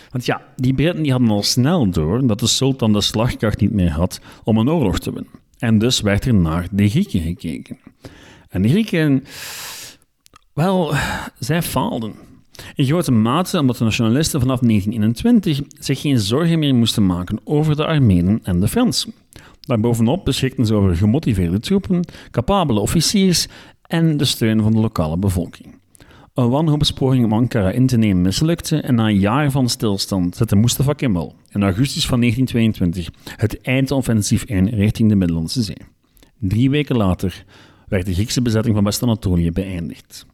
Want 0.09 0.25
ja, 0.25 0.41
die 0.55 0.73
Britten 0.73 1.03
die 1.03 1.11
hadden 1.11 1.29
al 1.29 1.43
snel 1.43 1.89
door 1.89 2.27
dat 2.27 2.39
de 2.39 2.47
sultan 2.47 2.93
de 2.93 3.01
slagkracht 3.01 3.59
niet 3.59 3.73
meer 3.73 3.91
had 3.91 4.19
om 4.43 4.57
een 4.57 4.69
oorlog 4.69 4.99
te 4.99 5.13
winnen. 5.13 5.31
En 5.57 5.77
dus 5.79 6.01
werd 6.01 6.25
er 6.25 6.33
naar 6.33 6.67
de 6.71 6.89
Grieken 6.89 7.21
gekeken. 7.21 7.77
En 8.49 8.61
de 8.61 8.69
Grieken, 8.69 9.23
wel, 10.53 10.93
zij 11.39 11.61
faalden. 11.61 12.13
In 12.75 12.85
grote 12.85 13.11
mate 13.11 13.59
omdat 13.59 13.77
de 13.77 13.83
nationalisten 13.83 14.39
vanaf 14.39 14.59
1921 14.59 15.61
zich 15.79 16.01
geen 16.01 16.19
zorgen 16.19 16.59
meer 16.59 16.75
moesten 16.75 17.05
maken 17.05 17.39
over 17.43 17.75
de 17.75 17.85
Armenen 17.85 18.39
en 18.43 18.59
de 18.59 18.67
Fransen. 18.67 19.13
Daarbovenop 19.59 20.25
beschikten 20.25 20.65
ze 20.65 20.73
over 20.73 20.95
gemotiveerde 20.95 21.59
troepen, 21.59 22.05
capabele 22.31 22.79
officiers 22.79 23.47
en 23.81 24.17
de 24.17 24.25
steun 24.25 24.61
van 24.61 24.71
de 24.71 24.79
lokale 24.79 25.17
bevolking. 25.17 25.78
Een 26.33 26.49
wanhoopspoging 26.49 27.25
om 27.25 27.33
Ankara 27.33 27.71
in 27.71 27.87
te 27.87 27.97
nemen 27.97 28.21
mislukte 28.21 28.81
en 28.81 28.95
na 28.95 29.07
een 29.07 29.19
jaar 29.19 29.51
van 29.51 29.69
stilstand 29.69 30.35
zette 30.35 30.55
Mustafa 30.55 30.93
Kemal 30.93 31.35
in 31.49 31.63
augustus 31.63 32.07
van 32.07 32.19
1922 32.19 33.35
het 33.35 33.61
eindoffensief 33.61 34.43
in 34.43 34.67
richting 34.67 35.09
de 35.09 35.15
Middellandse 35.15 35.61
Zee. 35.63 35.77
Drie 36.39 36.69
weken 36.69 36.95
later 36.95 37.45
werd 37.87 38.05
de 38.05 38.13
Griekse 38.13 38.41
bezetting 38.41 38.75
van 38.75 38.83
West-Anatolië 38.83 39.51
beëindigd. 39.51 40.25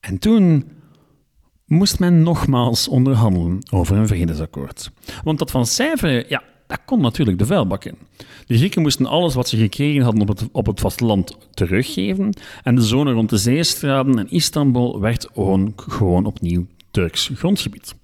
En 0.00 0.18
toen 0.18 0.64
moest 1.66 1.98
men 1.98 2.22
nogmaals 2.22 2.88
onderhandelen 2.88 3.58
over 3.70 3.96
een 3.96 4.06
vredesakkoord. 4.06 4.90
Want 5.24 5.38
dat 5.38 5.50
van 5.50 5.66
cijferen, 5.66 6.24
ja, 6.28 6.42
dat 6.66 6.80
kon 6.84 7.00
natuurlijk 7.00 7.38
de 7.38 7.46
vuilbak 7.46 7.84
in. 7.84 7.98
De 8.46 8.56
Grieken 8.56 8.82
moesten 8.82 9.06
alles 9.06 9.34
wat 9.34 9.48
ze 9.48 9.56
gekregen 9.56 10.02
hadden 10.02 10.22
op 10.22 10.28
het, 10.28 10.48
op 10.52 10.66
het 10.66 10.80
vasteland 10.80 11.36
teruggeven 11.54 12.36
en 12.62 12.74
de 12.74 12.82
zone 12.82 13.12
rond 13.12 13.30
de 13.30 13.36
zeestraden 13.36 14.18
en 14.18 14.30
Istanbul 14.30 15.00
werd 15.00 15.28
gewoon, 15.32 15.72
gewoon 15.76 16.24
opnieuw 16.24 16.66
Turks 16.90 17.30
grondgebied. 17.34 17.94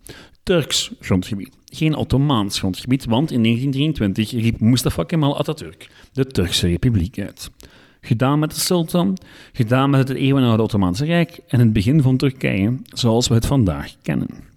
Turks 0.43 0.91
grondgebied, 1.01 1.57
geen 1.65 1.95
Ottomaans 1.95 2.59
grondgebied, 2.59 3.05
want 3.05 3.31
in 3.31 3.43
1923 3.43 4.43
riep 4.43 4.61
Mustafa 4.61 5.03
Kemal 5.03 5.39
Atatürk 5.39 5.91
de 6.13 6.27
Turkse 6.27 6.67
Republiek 6.67 7.19
uit. 7.19 7.51
Gedaan 8.01 8.39
met 8.39 8.51
de 8.51 8.61
sultan, 8.61 9.19
gedaan 9.53 9.91
met 9.91 10.09
het 10.09 10.17
eeuwenoude 10.17 10.63
Ottomaanse 10.63 11.05
Rijk 11.05 11.41
en 11.49 11.61
het 11.61 11.73
begin 11.73 12.03
van 12.03 12.17
Turkije 12.17 12.79
zoals 12.93 13.29
we 13.29 13.35
het 13.35 13.47
vandaag 13.47 13.95
kennen. 14.03 14.48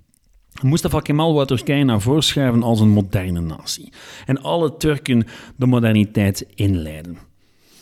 Mustafa 0.64 1.00
Kemal 1.00 1.34
wou 1.34 1.46
Turkije 1.46 1.84
naar 1.84 2.02
voren 2.02 2.64
als 2.64 2.80
een 2.80 2.90
moderne 2.90 3.42
natie. 3.42 3.90
En 4.26 4.42
alle 4.42 4.78
Turken 4.78 5.28
de 5.56 5.66
moderniteit 5.66 6.46
inleiden. 6.56 7.18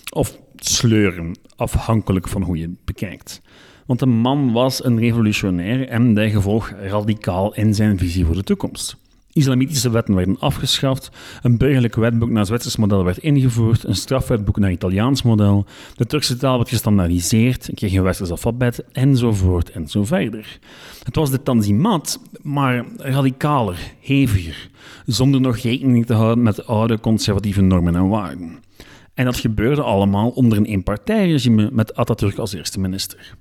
Of 0.10 0.40
sleuren, 0.56 1.36
afhankelijk 1.56 2.28
van 2.28 2.42
hoe 2.42 2.58
je 2.58 2.64
het 2.64 2.86
bekijkt. 2.86 3.42
Want 3.86 4.00
de 4.00 4.06
man 4.06 4.52
was 4.52 4.84
een 4.84 5.00
revolutionair 5.00 5.88
en 5.88 6.14
bijgevolg 6.14 6.74
radicaal 6.82 7.54
in 7.54 7.74
zijn 7.74 7.98
visie 7.98 8.26
voor 8.26 8.36
de 8.36 8.44
toekomst. 8.44 8.98
Islamitische 9.40 9.90
wetten 9.90 10.16
werden 10.16 10.40
afgeschaft, 10.40 11.12
een 11.42 11.58
burgerlijk 11.58 11.96
wetboek 11.96 12.30
naar 12.30 12.46
Zwitsers 12.46 12.76
model 12.76 13.04
werd 13.04 13.18
ingevoerd, 13.18 13.84
een 13.84 13.96
strafwetboek 13.96 14.58
naar 14.58 14.72
Italiaans 14.72 15.22
model, 15.22 15.66
de 15.96 16.06
Turkse 16.06 16.38
taal 16.38 16.58
werd 16.58 16.70
gestandaardiseerd, 16.70 17.70
kreeg 17.74 17.94
een 17.94 18.04
westers 18.04 18.30
alfabet, 18.30 18.84
enzovoort 18.92 19.72
en 19.72 19.88
zo 19.88 20.06
verder. 20.06 20.60
Het 21.04 21.16
was 21.16 21.32
de 21.32 21.44
Tanzimat, 21.44 22.20
maar 22.42 22.86
radicaler, 22.98 23.80
heviger, 24.02 24.70
zonder 25.06 25.42
nog 25.42 25.58
rekening 25.58 26.06
te 26.06 26.14
houden 26.14 26.44
met 26.44 26.66
oude 26.66 27.00
conservatieve 27.00 27.62
normen 27.62 27.96
en 27.96 28.08
waarden. 28.08 28.60
En 29.14 29.26
dat 29.26 29.38
gebeurde 29.38 29.82
allemaal 29.82 30.30
onder 30.30 30.58
een 30.58 30.66
eenpartijregime 30.66 31.70
met 31.72 31.96
Atatürk 31.96 32.38
als 32.38 32.54
eerste 32.54 32.80
minister. 32.80 33.36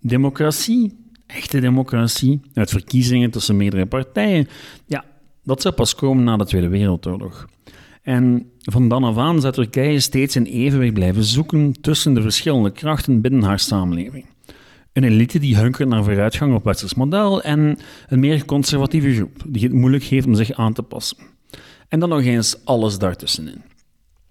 Democratie 0.00 1.05
echte 1.26 1.60
democratie, 1.60 2.40
uit 2.54 2.70
verkiezingen 2.70 3.30
tussen 3.30 3.56
meerdere 3.56 3.86
partijen, 3.86 4.48
ja, 4.86 5.04
dat 5.44 5.62
zou 5.62 5.74
pas 5.74 5.94
komen 5.94 6.24
na 6.24 6.36
de 6.36 6.44
Tweede 6.44 6.68
Wereldoorlog. 6.68 7.46
En 8.02 8.50
van 8.60 8.88
dan 8.88 9.04
af 9.04 9.18
aan 9.18 9.40
zou 9.40 9.52
Turkije 9.52 10.00
steeds 10.00 10.34
een 10.34 10.46
evenwicht 10.46 10.94
blijven 10.94 11.24
zoeken 11.24 11.72
tussen 11.80 12.14
de 12.14 12.22
verschillende 12.22 12.70
krachten 12.70 13.20
binnen 13.20 13.42
haar 13.42 13.58
samenleving. 13.58 14.24
Een 14.92 15.04
elite 15.04 15.38
die 15.38 15.56
hunkert 15.56 15.88
naar 15.88 16.04
vooruitgang 16.04 16.54
op 16.54 16.64
westers 16.64 16.94
model 16.94 17.42
en 17.42 17.78
een 18.08 18.20
meer 18.20 18.44
conservatieve 18.44 19.14
groep 19.14 19.42
die 19.46 19.62
het 19.62 19.72
moeilijk 19.72 20.04
heeft 20.04 20.26
om 20.26 20.34
zich 20.34 20.52
aan 20.52 20.72
te 20.72 20.82
passen. 20.82 21.16
En 21.88 22.00
dan 22.00 22.08
nog 22.08 22.22
eens 22.22 22.64
alles 22.64 22.98
daartussenin. 22.98 23.62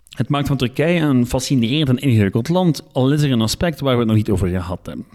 Het 0.09 0.29
maakt 0.29 0.47
van 0.47 0.57
Turkije 0.57 0.99
een 0.99 1.27
fascinerend 1.27 1.89
en 1.89 1.97
ingewikkeld 1.97 2.49
land, 2.49 2.83
al 2.91 3.13
is 3.13 3.21
er 3.21 3.31
een 3.31 3.41
aspect 3.41 3.79
waar 3.79 3.93
we 3.93 3.99
het 3.99 4.07
nog 4.07 4.17
niet 4.17 4.29
over 4.29 4.47
gehad 4.47 4.85
hebben. 4.85 5.05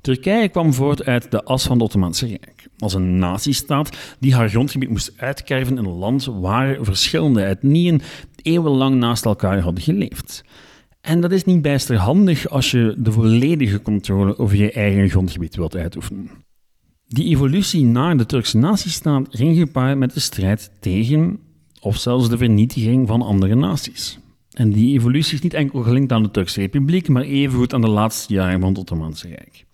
Turkije 0.00 0.48
kwam 0.48 0.72
voort 0.72 1.04
uit 1.04 1.30
de 1.30 1.44
as 1.44 1.62
van 1.62 1.72
het 1.72 1.82
Ottomaanse 1.82 2.26
Rijk, 2.26 2.68
als 2.78 2.94
een 2.94 3.18
nazistaat 3.18 3.96
die 4.20 4.34
haar 4.34 4.48
grondgebied 4.48 4.88
moest 4.88 5.12
uitkerven 5.16 5.78
in 5.78 5.84
een 5.84 5.98
land 5.98 6.24
waar 6.24 6.78
verschillende 6.80 7.42
etnieën 7.42 8.02
eeuwenlang 8.42 8.96
naast 8.96 9.24
elkaar 9.24 9.60
hadden 9.60 9.82
geleefd. 9.82 10.44
En 11.00 11.20
dat 11.20 11.32
is 11.32 11.44
niet 11.44 11.62
bijster 11.62 11.96
handig 11.96 12.48
als 12.48 12.70
je 12.70 12.94
de 12.98 13.12
volledige 13.12 13.82
controle 13.82 14.38
over 14.38 14.56
je 14.56 14.72
eigen 14.72 15.08
grondgebied 15.10 15.56
wilt 15.56 15.76
uitoefenen. 15.76 16.30
Die 17.06 17.24
evolutie 17.24 17.84
naar 17.84 18.16
de 18.16 18.26
Turkse 18.26 18.58
nazistaat 18.58 19.26
ging 19.30 19.56
gepaard 19.56 19.98
met 19.98 20.14
de 20.14 20.20
strijd 20.20 20.70
tegen, 20.80 21.38
of 21.80 21.96
zelfs 21.96 22.28
de 22.28 22.36
vernietiging 22.36 23.08
van 23.08 23.22
andere 23.22 23.54
naties. 23.54 24.18
En 24.52 24.70
die 24.70 24.94
evolutie 24.94 25.34
is 25.34 25.42
niet 25.42 25.54
enkel 25.54 25.82
gelinkt 25.82 26.12
aan 26.12 26.22
de 26.22 26.30
Turkse 26.30 26.60
Republiek, 26.60 27.08
maar 27.08 27.22
evengoed 27.22 27.74
aan 27.74 27.80
de 27.80 27.88
laatste 27.88 28.34
jaren 28.34 28.60
van 28.60 28.68
het 28.68 28.78
Ottomaanse 28.78 29.28
Rijk. 29.28 29.66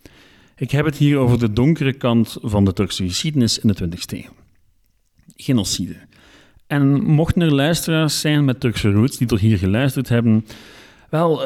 Ik 0.65 0.71
heb 0.71 0.85
het 0.85 0.97
hier 0.97 1.17
over 1.19 1.39
de 1.39 1.53
donkere 1.53 1.93
kant 1.93 2.37
van 2.41 2.65
de 2.65 2.73
Turkse 2.73 3.07
geschiedenis 3.07 3.59
in 3.59 3.69
de 3.69 3.75
20e 3.85 3.89
eeuw. 4.07 4.33
Genocide. 5.37 5.97
En 6.67 7.03
mochten 7.03 7.43
er 7.43 7.55
luisteraars 7.55 8.21
zijn 8.21 8.45
met 8.45 8.61
Turkse 8.61 8.93
roots 8.93 9.17
die 9.17 9.27
tot 9.27 9.41
hier 9.41 9.59
geluisterd 9.59 10.09
hebben, 10.09 10.47
wel, 11.11 11.43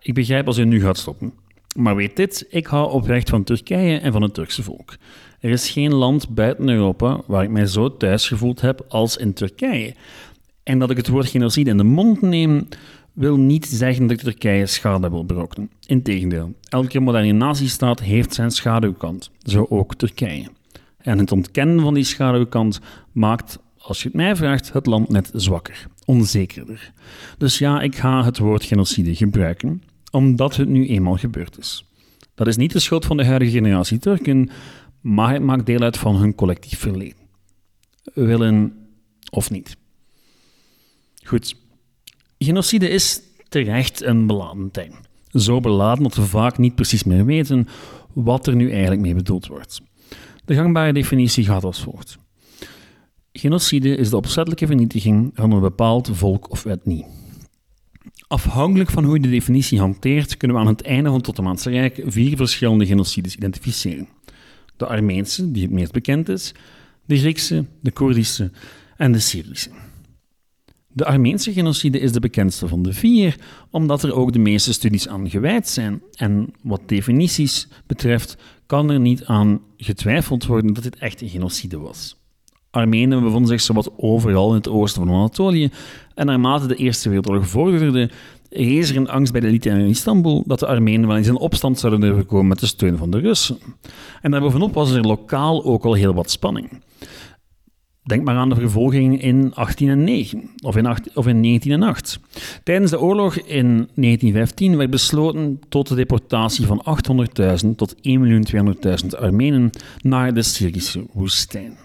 ik 0.00 0.14
begrijp 0.14 0.46
als 0.46 0.58
u 0.58 0.64
nu 0.64 0.80
gaat 0.80 0.98
stoppen. 0.98 1.32
Maar 1.76 1.96
weet 1.96 2.16
dit, 2.16 2.46
ik 2.50 2.66
hou 2.66 2.90
oprecht 2.90 3.30
van 3.30 3.44
Turkije 3.44 3.98
en 3.98 4.12
van 4.12 4.22
het 4.22 4.34
Turkse 4.34 4.62
volk. 4.62 4.96
Er 5.40 5.50
is 5.50 5.70
geen 5.70 5.94
land 5.94 6.28
buiten 6.28 6.68
Europa 6.68 7.20
waar 7.26 7.42
ik 7.42 7.50
mij 7.50 7.66
zo 7.66 7.96
thuis 7.96 8.28
gevoeld 8.28 8.60
heb 8.60 8.84
als 8.88 9.16
in 9.16 9.32
Turkije. 9.32 9.94
En 10.62 10.78
dat 10.78 10.90
ik 10.90 10.96
het 10.96 11.08
woord 11.08 11.28
genocide 11.28 11.70
in 11.70 11.76
de 11.76 11.84
mond 11.84 12.20
neem, 12.20 12.68
wil 13.18 13.36
niet 13.36 13.66
zeggen 13.66 14.06
dat 14.06 14.18
Turkije 14.18 14.66
schade 14.66 15.10
wil 15.10 15.24
berokkenen. 15.24 15.70
Integendeel, 15.86 16.54
elke 16.68 17.00
moderne 17.00 17.32
nazistaat 17.32 18.00
heeft 18.00 18.34
zijn 18.34 18.50
schaduwkant, 18.50 19.30
zo 19.42 19.66
ook 19.68 19.94
Turkije. 19.94 20.48
En 20.98 21.18
het 21.18 21.32
ontkennen 21.32 21.80
van 21.80 21.94
die 21.94 22.04
schaduwkant 22.04 22.80
maakt, 23.12 23.58
als 23.78 24.02
je 24.02 24.08
het 24.08 24.16
mij 24.16 24.36
vraagt, 24.36 24.72
het 24.72 24.86
land 24.86 25.08
net 25.08 25.30
zwakker, 25.34 25.86
onzekerder. 26.04 26.92
Dus 27.38 27.58
ja, 27.58 27.80
ik 27.80 27.96
ga 27.96 28.24
het 28.24 28.38
woord 28.38 28.64
genocide 28.64 29.14
gebruiken, 29.14 29.82
omdat 30.10 30.56
het 30.56 30.68
nu 30.68 30.86
eenmaal 30.86 31.16
gebeurd 31.16 31.58
is. 31.58 31.84
Dat 32.34 32.46
is 32.46 32.56
niet 32.56 32.72
de 32.72 32.78
schuld 32.78 33.06
van 33.06 33.16
de 33.16 33.24
huidige 33.24 33.50
generatie 33.50 33.98
Turken, 33.98 34.50
maar 35.00 35.32
het 35.32 35.42
maakt 35.42 35.66
deel 35.66 35.80
uit 35.80 35.96
van 35.96 36.16
hun 36.16 36.34
collectief 36.34 36.78
verleden. 36.78 37.26
Willen 38.14 38.72
of 39.30 39.50
niet. 39.50 39.76
Goed, 41.24 41.56
Genocide 42.38 42.88
is 42.88 43.20
terecht 43.48 44.02
een 44.02 44.26
beladen 44.26 44.70
term. 44.70 44.92
Zo 45.32 45.60
beladen 45.60 46.02
dat 46.02 46.14
we 46.14 46.22
vaak 46.22 46.58
niet 46.58 46.74
precies 46.74 47.04
meer 47.04 47.24
weten 47.24 47.68
wat 48.12 48.46
er 48.46 48.56
nu 48.56 48.70
eigenlijk 48.70 49.00
mee 49.00 49.14
bedoeld 49.14 49.46
wordt. 49.46 49.80
De 50.44 50.54
gangbare 50.54 50.92
definitie 50.92 51.44
gaat 51.44 51.64
als 51.64 51.82
volgt. 51.82 52.18
Genocide 53.32 53.96
is 53.96 54.10
de 54.10 54.16
opzettelijke 54.16 54.66
vernietiging 54.66 55.30
van 55.34 55.50
een 55.50 55.60
bepaald 55.60 56.10
volk 56.12 56.50
of 56.50 56.64
etnie. 56.64 57.06
Afhankelijk 58.28 58.90
van 58.90 59.04
hoe 59.04 59.14
je 59.14 59.20
de 59.22 59.30
definitie 59.30 59.78
hanteert, 59.78 60.36
kunnen 60.36 60.56
we 60.56 60.62
aan 60.62 60.68
het 60.68 60.82
einde 60.82 61.08
van 61.08 61.18
het 61.18 61.28
Ottomaanse 61.28 61.70
Rijk 61.70 62.02
vier 62.06 62.36
verschillende 62.36 62.86
genocides 62.86 63.36
identificeren. 63.36 64.08
De 64.76 64.86
Armeense, 64.86 65.50
die 65.50 65.62
het 65.62 65.70
meest 65.70 65.92
bekend 65.92 66.28
is, 66.28 66.54
de 67.04 67.18
Griekse, 67.18 67.64
de 67.80 67.90
Koerdische 67.90 68.50
en 68.96 69.12
de 69.12 69.18
Syrische. 69.18 69.70
De 70.98 71.04
Armeense 71.04 71.52
genocide 71.52 72.00
is 72.00 72.12
de 72.12 72.20
bekendste 72.20 72.68
van 72.68 72.82
de 72.82 72.92
vier, 72.92 73.36
omdat 73.70 74.02
er 74.02 74.14
ook 74.14 74.32
de 74.32 74.38
meeste 74.38 74.72
studies 74.72 75.08
aan 75.08 75.30
gewijd 75.30 75.68
zijn. 75.68 76.02
En 76.14 76.52
wat 76.62 76.80
definities 76.86 77.68
betreft, 77.86 78.36
kan 78.66 78.90
er 78.90 79.00
niet 79.00 79.24
aan 79.24 79.60
getwijfeld 79.76 80.46
worden 80.46 80.74
dat 80.74 80.82
dit 80.82 80.96
echt 80.96 81.20
een 81.20 81.28
genocide 81.28 81.78
was. 81.78 82.16
Armenen 82.70 83.22
bevonden 83.22 83.48
zich 83.48 83.60
zowat 83.60 83.90
overal 83.96 84.48
in 84.48 84.56
het 84.56 84.68
oosten 84.68 85.06
van 85.06 85.14
Anatolië, 85.14 85.70
en 86.14 86.26
naarmate 86.26 86.66
de 86.66 86.76
Eerste 86.76 87.08
Wereldoorlog 87.08 87.48
vorderde, 87.48 88.10
rees 88.50 88.90
er 88.90 88.96
een 88.96 89.08
angst 89.08 89.32
bij 89.32 89.40
de 89.40 89.46
elite 89.46 89.68
in 89.68 89.86
Istanbul 89.86 90.42
dat 90.46 90.58
de 90.58 90.66
Armenen 90.66 91.08
wel 91.08 91.16
eens 91.16 91.26
in 91.26 91.36
opstand 91.36 91.78
zouden 91.78 92.00
durven 92.00 92.26
komen 92.26 92.48
met 92.48 92.60
de 92.60 92.66
steun 92.66 92.96
van 92.96 93.10
de 93.10 93.18
Russen. 93.18 93.58
En 94.22 94.30
daarbovenop 94.30 94.74
was 94.74 94.90
er 94.90 95.02
lokaal 95.02 95.64
ook 95.64 95.84
al 95.84 95.94
heel 95.94 96.14
wat 96.14 96.30
spanning. 96.30 96.82
Denk 98.08 98.24
maar 98.24 98.36
aan 98.36 98.48
de 98.48 98.54
vervolging 98.54 99.22
in 99.22 99.52
1809 99.54 100.50
of 100.60 100.76
in, 100.76 100.86
of 101.14 101.26
in 101.26 101.42
1908. 101.42 102.20
Tijdens 102.62 102.90
de 102.90 103.00
oorlog 103.00 103.36
in 103.36 103.66
1915 103.66 104.76
werd 104.76 104.90
besloten 104.90 105.60
tot 105.68 105.88
de 105.88 105.94
deportatie 105.94 106.66
van 106.66 106.84
800.000 107.64 107.74
tot 107.76 107.94
1.200.000 107.94 109.18
Armenen 109.18 109.70
naar 110.02 110.34
de 110.34 110.42
Syrische 110.42 111.06
woestijn. 111.12 111.76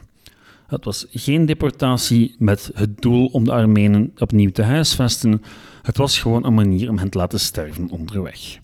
Het 0.68 0.86
was 0.86 1.06
geen 1.12 1.46
deportatie 1.46 2.36
met 2.40 2.72
het 2.74 3.02
doel 3.02 3.26
om 3.26 3.44
de 3.44 3.52
Armenen 3.52 4.12
opnieuw 4.18 4.52
te 4.52 4.64
huisvesten. 4.64 5.42
Het 5.82 5.98
was 5.98 6.20
gewoon 6.20 6.46
een 6.46 6.54
manier 6.54 6.90
om 6.90 6.98
hen 6.98 7.10
te 7.10 7.18
laten 7.18 7.40
sterven 7.40 7.90
onderweg. 7.90 8.62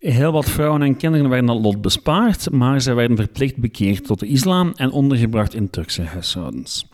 Heel 0.00 0.32
wat 0.32 0.50
vrouwen 0.50 0.82
en 0.82 0.96
kinderen 0.96 1.28
werden 1.28 1.46
dat 1.46 1.60
lot 1.60 1.80
bespaard, 1.80 2.50
maar 2.50 2.80
zij 2.80 2.94
werden 2.94 3.16
verplicht 3.16 3.56
bekeerd 3.56 4.04
tot 4.04 4.20
de 4.20 4.26
islam 4.26 4.72
en 4.76 4.90
ondergebracht 4.90 5.54
in 5.54 5.70
Turkse 5.70 6.02
huishoudens. 6.02 6.86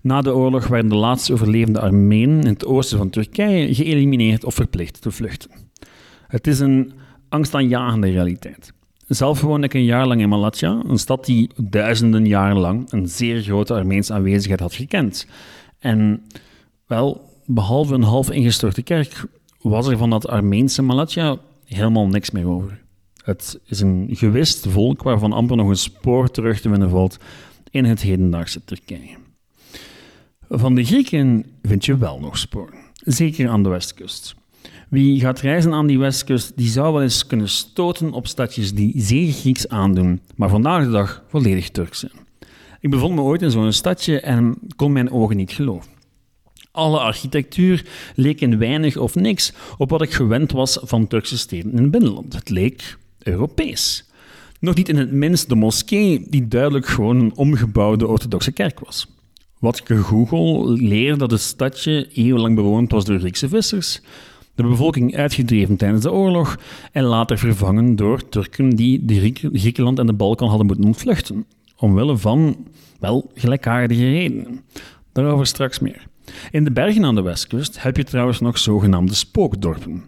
Na 0.00 0.20
de 0.20 0.34
oorlog 0.34 0.66
werden 0.66 0.90
de 0.90 0.96
laatste 0.96 1.32
overlevende 1.32 1.80
Armenen 1.80 2.40
in 2.40 2.52
het 2.52 2.66
oosten 2.66 2.98
van 2.98 3.10
Turkije 3.10 3.74
geëlimineerd 3.74 4.44
of 4.44 4.54
verplicht 4.54 5.02
te 5.02 5.10
vluchten. 5.10 5.50
Het 6.26 6.46
is 6.46 6.58
een 6.58 6.92
angstaanjagende 7.28 8.10
realiteit. 8.10 8.72
Zelf 9.06 9.40
woonde 9.40 9.66
ik 9.66 9.74
een 9.74 9.84
jaar 9.84 10.06
lang 10.06 10.20
in 10.20 10.28
Malatya, 10.28 10.82
een 10.86 10.98
stad 10.98 11.24
die 11.24 11.50
duizenden 11.56 12.26
jaren 12.26 12.58
lang 12.58 12.92
een 12.92 13.08
zeer 13.08 13.42
grote 13.42 13.74
Armeense 13.74 14.12
aanwezigheid 14.12 14.60
had 14.60 14.74
gekend. 14.74 15.26
En 15.78 16.22
wel, 16.86 17.30
behalve 17.46 17.94
een 17.94 18.02
half 18.02 18.30
ingestorte 18.30 18.82
kerk, 18.82 19.24
was 19.60 19.86
er 19.86 19.96
van 19.96 20.10
dat 20.10 20.28
Armeense 20.28 20.82
Malatya 20.82 21.38
helemaal 21.76 22.06
niks 22.06 22.30
meer 22.30 22.48
over. 22.48 22.82
Het 23.24 23.60
is 23.64 23.80
een 23.80 24.08
gewist 24.10 24.66
volk 24.68 25.02
waarvan 25.02 25.32
amper 25.32 25.56
nog 25.56 25.68
een 25.68 25.76
spoor 25.76 26.30
terug 26.30 26.60
te 26.60 26.68
vinden 26.68 26.90
valt 26.90 27.18
in 27.70 27.84
het 27.84 28.02
hedendaagse 28.02 28.64
Turkije. 28.64 29.16
Van 30.48 30.74
de 30.74 30.84
Grieken 30.84 31.44
vind 31.62 31.84
je 31.84 31.98
wel 31.98 32.20
nog 32.20 32.38
spoor, 32.38 32.74
zeker 32.92 33.48
aan 33.48 33.62
de 33.62 33.68
westkust. 33.68 34.34
Wie 34.88 35.20
gaat 35.20 35.40
reizen 35.40 35.72
aan 35.72 35.86
die 35.86 35.98
westkust, 35.98 36.52
die 36.56 36.68
zou 36.68 36.92
wel 36.92 37.02
eens 37.02 37.26
kunnen 37.26 37.48
stoten 37.48 38.12
op 38.12 38.26
stadjes 38.26 38.74
die 38.74 38.92
zeer 38.96 39.32
Grieks 39.32 39.68
aandoen, 39.68 40.20
maar 40.36 40.48
vandaag 40.48 40.84
de 40.84 40.90
dag 40.90 41.24
volledig 41.28 41.70
Turks 41.70 41.98
zijn. 41.98 42.12
Ik 42.80 42.90
bevond 42.90 43.14
me 43.14 43.20
ooit 43.20 43.42
in 43.42 43.50
zo'n 43.50 43.72
stadje 43.72 44.20
en 44.20 44.58
kon 44.76 44.92
mijn 44.92 45.10
ogen 45.10 45.36
niet 45.36 45.52
geloven. 45.52 45.99
Alle 46.72 46.98
architectuur 46.98 47.86
leek 48.14 48.40
in 48.40 48.58
weinig 48.58 48.96
of 48.96 49.14
niks 49.14 49.52
op 49.78 49.90
wat 49.90 50.02
ik 50.02 50.12
gewend 50.12 50.52
was 50.52 50.78
van 50.82 51.06
Turkse 51.06 51.38
steden 51.38 51.72
in 51.72 51.82
het 51.82 51.90
binnenland. 51.90 52.32
Het 52.34 52.48
leek 52.50 52.98
Europees. 53.18 54.08
Nog 54.60 54.74
niet 54.74 54.88
in 54.88 54.96
het 54.96 55.12
minst 55.12 55.48
de 55.48 55.54
moskee, 55.54 56.26
die 56.28 56.48
duidelijk 56.48 56.86
gewoon 56.86 57.20
een 57.20 57.36
omgebouwde 57.36 58.06
orthodoxe 58.06 58.52
kerk 58.52 58.80
was. 58.80 59.06
Wat 59.58 59.82
Google 59.84 60.72
leerde 60.72 61.18
dat 61.18 61.30
het 61.30 61.40
stadje 61.40 62.08
eeuwenlang 62.12 62.54
bewoond 62.54 62.90
was 62.90 63.04
door 63.04 63.18
Griekse 63.18 63.48
vissers, 63.48 64.00
de 64.54 64.62
bevolking 64.62 65.16
uitgedreven 65.16 65.76
tijdens 65.76 66.02
de 66.02 66.12
oorlog 66.12 66.58
en 66.92 67.04
later 67.04 67.38
vervangen 67.38 67.96
door 67.96 68.28
Turken 68.28 68.70
die 68.70 69.04
de 69.04 69.32
Griekenland 69.52 69.98
en 69.98 70.06
de 70.06 70.12
Balkan 70.12 70.48
hadden 70.48 70.66
moeten 70.66 70.84
ontvluchten, 70.84 71.46
omwille 71.76 72.16
van, 72.16 72.66
wel, 72.98 73.30
gelijkaardige 73.34 74.10
redenen. 74.10 74.64
Daarover 75.12 75.46
straks 75.46 75.78
meer. 75.78 76.08
In 76.50 76.64
de 76.64 76.72
bergen 76.72 77.04
aan 77.04 77.14
de 77.14 77.22
westkust 77.22 77.82
heb 77.82 77.96
je 77.96 78.04
trouwens 78.04 78.40
nog 78.40 78.58
zogenaamde 78.58 79.14
spookdorpen. 79.14 80.04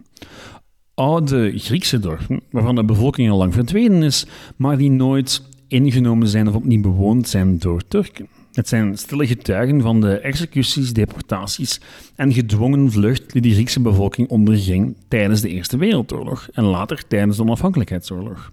Oude 0.93 1.59
Griekse 1.59 1.99
dorpen, 1.99 2.41
waarvan 2.51 2.75
de 2.75 2.83
bevolking 2.83 3.31
al 3.31 3.37
lang 3.37 3.53
verdwenen 3.53 4.03
is, 4.03 4.25
maar 4.55 4.77
die 4.77 4.91
nooit 4.91 5.41
ingenomen 5.67 6.27
zijn 6.27 6.47
of 6.47 6.55
opnieuw 6.55 6.81
bewoond 6.81 7.27
zijn 7.27 7.57
door 7.57 7.81
Turken. 7.87 8.27
Het 8.53 8.67
zijn 8.67 8.97
stille 8.97 9.27
getuigen 9.27 9.81
van 9.81 10.01
de 10.01 10.17
executies, 10.17 10.93
deportaties 10.93 11.79
en 12.15 12.33
gedwongen 12.33 12.91
vlucht 12.91 13.31
die 13.31 13.41
de 13.41 13.53
Griekse 13.53 13.79
bevolking 13.79 14.29
onderging 14.29 14.95
tijdens 15.07 15.41
de 15.41 15.49
Eerste 15.49 15.77
Wereldoorlog 15.77 16.47
en 16.51 16.63
later 16.63 17.07
tijdens 17.07 17.37
de 17.37 17.43
onafhankelijkheidsoorlog. 17.43 18.51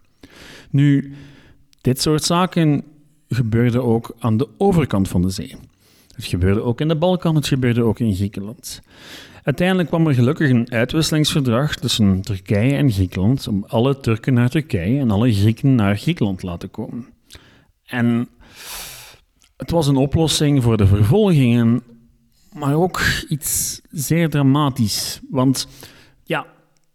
Nu, 0.71 1.13
dit 1.81 2.01
soort 2.01 2.25
zaken 2.25 2.83
gebeurde 3.29 3.83
ook 3.83 4.17
aan 4.19 4.37
de 4.37 4.49
overkant 4.59 5.09
van 5.09 5.23
de 5.23 5.31
zee. 5.31 5.57
Het 6.21 6.29
gebeurde 6.29 6.63
ook 6.63 6.81
in 6.81 6.89
de 6.89 6.97
Balkan, 6.97 7.35
het 7.35 7.47
gebeurde 7.47 7.83
ook 7.83 7.99
in 7.99 8.15
Griekenland. 8.15 8.81
Uiteindelijk 9.43 9.89
kwam 9.89 10.07
er 10.07 10.15
gelukkig 10.15 10.51
een 10.51 10.71
uitwisselingsverdrag 10.71 11.75
tussen 11.75 12.21
Turkije 12.23 12.77
en 12.77 12.91
Griekenland 12.91 13.49
om 13.49 13.65
alle 13.67 14.01
Turken 14.01 14.35
naar 14.35 14.49
Turkije 14.49 15.01
en 15.01 15.11
alle 15.11 15.33
Grieken 15.33 15.75
naar 15.75 15.97
Griekenland 15.97 16.39
te 16.39 16.47
laten 16.47 16.71
komen. 16.71 17.07
En 17.85 18.29
het 19.57 19.71
was 19.71 19.87
een 19.87 19.97
oplossing 19.97 20.63
voor 20.63 20.77
de 20.77 20.87
vervolgingen, 20.87 21.83
maar 22.53 22.75
ook 22.75 23.01
iets 23.29 23.81
zeer 23.91 24.31
dramatisch. 24.31 25.21
Want 25.31 25.69
ja, 26.25 26.47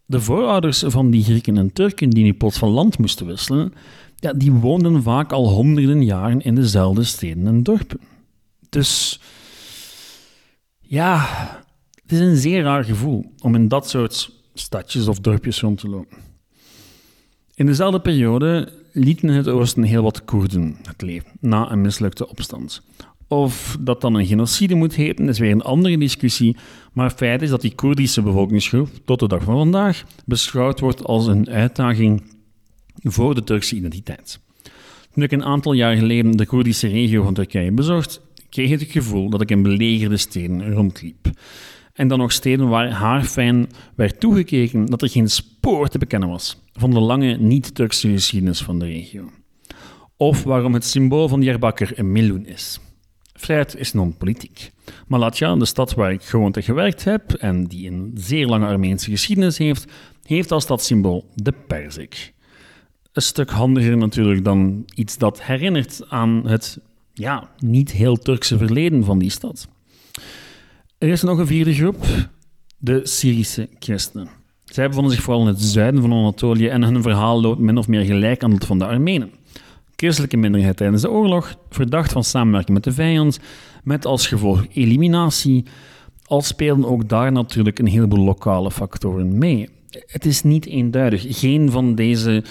de 0.06 0.20
voorouders 0.20 0.84
van 0.88 1.10
die 1.10 1.24
Grieken 1.24 1.58
en 1.58 1.74
Turken 1.74 2.10
die 2.10 2.24
nu 2.24 2.34
plots 2.34 2.58
van 2.58 2.70
land 2.70 2.98
moesten 2.98 3.26
wisselen, 3.26 3.74
ja, 4.16 4.34
die 4.34 4.52
woonden 4.52 5.04
vaak 5.04 5.32
al 5.32 5.50
honderden 5.50 6.04
jaren 6.04 6.42
in 6.42 6.56
dezelfde 6.56 7.04
steden 7.04 7.48
en 7.48 7.64
dorpen. 7.64 8.00
Dus 8.69 9.19
ja, 10.80 11.28
het 12.01 12.12
is 12.12 12.19
een 12.19 12.38
zeer 12.38 12.63
raar 12.63 12.84
gevoel 12.84 13.34
om 13.39 13.56
in 13.56 13.67
dat 13.67 13.89
soort 13.89 14.32
stadjes 14.54 15.08
of 15.08 15.19
dorpjes 15.19 15.62
rond 15.62 15.80
te 15.80 15.88
lopen. 15.89 16.17
In 17.56 17.65
dezelfde 17.65 18.01
periode 18.01 18.71
lieten 18.91 19.30
het 19.30 19.47
Oosten 19.47 19.84
heel 19.84 20.04
wat 20.04 20.25
Koerden 20.25 20.78
het 20.84 21.01
leven 21.01 21.32
na 21.39 21.71
een 21.71 21.82
mislukte 21.82 22.30
opstand. 22.30 22.82
Of 23.28 23.78
dat 23.80 24.01
dan 24.01 24.13
een 24.13 24.25
genocide 24.25 24.75
moet 24.75 24.95
heten, 24.95 25.30
is 25.30 25.39
weer 25.39 25.51
een 25.51 25.62
andere 25.62 25.97
discussie, 25.97 26.58
maar 26.93 27.10
feit 27.10 27.41
is 27.41 27.49
dat 27.49 27.62
die 27.62 27.75
Koerdische 27.75 28.21
bevolkingsgroep 28.21 28.89
tot 29.06 29.19
de 29.19 29.28
dag 29.28 29.43
van 29.43 29.58
vandaag 29.58 30.04
beschouwd 30.25 30.80
wordt 30.80 31.04
als 31.04 31.28
een 31.28 31.49
uitdaging 31.49 32.23
voor 33.04 33.36
de 33.36 33.43
Turkse 33.43 33.75
identiteit. 33.75 34.39
Toen 35.13 35.23
ik 35.23 35.32
een 35.32 35.43
aantal 35.43 35.73
jaar 35.73 35.95
geleden 35.95 36.32
de 36.32 36.45
Koerdische 36.45 36.88
regio 36.88 37.23
van 37.23 37.34
Turkije 37.34 37.71
bezocht, 37.71 38.21
kreeg 38.56 38.72
ik 38.72 38.80
het 38.80 38.91
gevoel 38.91 39.30
dat 39.30 39.41
ik 39.41 39.52
in 39.52 39.62
belegerde 39.62 40.18
steden 40.18 40.74
rondliep. 40.74 41.30
En 41.94 42.08
dan 42.08 42.20
nog 42.20 42.32
steden 42.32 42.68
waar 42.68 42.91
haarfijn 42.91 43.68
werd 43.96 44.20
toegekeken 44.20 44.86
dat 44.86 45.02
er 45.02 45.10
geen 45.10 45.30
spoor 45.30 45.88
te 45.88 45.98
bekennen 45.98 46.30
was 46.30 46.62
van 46.74 46.91
de 46.91 47.00
lange 47.00 47.38
niet-Turkse 47.38 48.10
geschiedenis 48.10 48.62
van 48.62 48.80
de 48.80 48.86
regio. 48.86 49.32
Of 50.18 50.44
waarom 50.44 50.74
het 50.74 50.86
symbool 50.86 51.28
van 51.28 51.39
Diyarbakir 51.39 52.00
een 52.00 52.12
miljoen 52.12 52.46
is. 52.46 52.80
Vrijheid 53.34 53.76
is 53.76 53.94
non-politiek. 53.94 54.72
Malatya, 55.08 55.56
de 55.56 55.65
stad 55.65 55.94
waar 55.94 56.12
ik 56.12 56.24
gewoond 56.24 56.58
en 56.58 56.63
gewerkt 56.63 57.04
heb 57.04 57.34
en 57.34 57.65
die 57.65 57.91
een 57.91 58.12
zeer 58.13 58.48
lange 58.48 58.68
Armeense 58.68 59.10
geschiedenis 59.10 59.58
heeft, 59.58 59.91
heeft 60.24 60.52
als 60.52 60.63
stadssymbool 60.63 61.26
de 61.34 61.54
perzik. 61.68 62.34
Een 63.12 63.22
stuk 63.22 63.50
handiger 63.50 63.98
natuurlijk 63.98 64.44
dan 64.44 64.86
iets 64.96 65.18
dat 65.18 65.44
herinnert 65.44 66.10
aan 66.10 66.48
het 66.48 66.80
ja, 67.15 67.49
niet 67.60 67.91
heel 67.91 68.15
Turkse 68.15 68.58
verleden 68.58 69.04
van 69.04 69.19
die 69.19 69.30
stad. 69.30 69.67
Er 70.97 71.10
is 71.10 71.21
nog 71.21 71.38
een 71.38 71.47
vierde 71.47 71.73
groep, 71.73 72.06
de 72.78 72.99
Syrische 73.04 73.69
christenen. 73.80 74.30
Zij 74.65 74.88
bevonden 74.88 75.12
zich 75.13 75.23
vooral 75.23 75.41
in 75.41 75.47
het 75.47 75.62
zuiden 75.62 76.01
van 76.01 76.13
Anatolië 76.13 76.67
en 76.67 76.84
hun 76.84 77.01
verhaal 77.01 77.41
loopt 77.41 77.60
min 77.60 77.78
of 77.78 77.88
meer 77.88 78.06
gelijk 78.06 78.43
aan 78.43 78.51
dat 78.51 78.65
van 78.65 78.80
de 78.80 78.86
Armenen. 78.86 79.32
Christelijke 79.95 80.38
minderheid 80.38 80.78
tijdens 80.78 81.01
de 81.01 81.12
oorlog, 81.12 81.56
verdacht 81.69 82.12
van 82.12 82.23
samenwerking 82.23 82.73
met 82.73 82.84
de 82.84 82.91
vijand, 82.91 83.39
met 83.84 84.06
als 84.06 84.28
gevolg 84.28 84.65
eliminatie, 84.73 85.65
al 86.25 86.41
spelen 86.41 86.86
ook 86.86 87.10
daar 87.10 87.32
natuurlijk 87.32 87.80
een 87.80 87.88
heleboel 87.88 88.23
lokale 88.23 88.71
factoren 88.71 89.38
mee. 89.38 89.69
Het 89.89 90.25
is 90.25 90.43
niet 90.43 90.65
eenduidig. 90.65 91.39
Geen 91.39 91.71
van 91.71 91.95
deze 91.95 92.43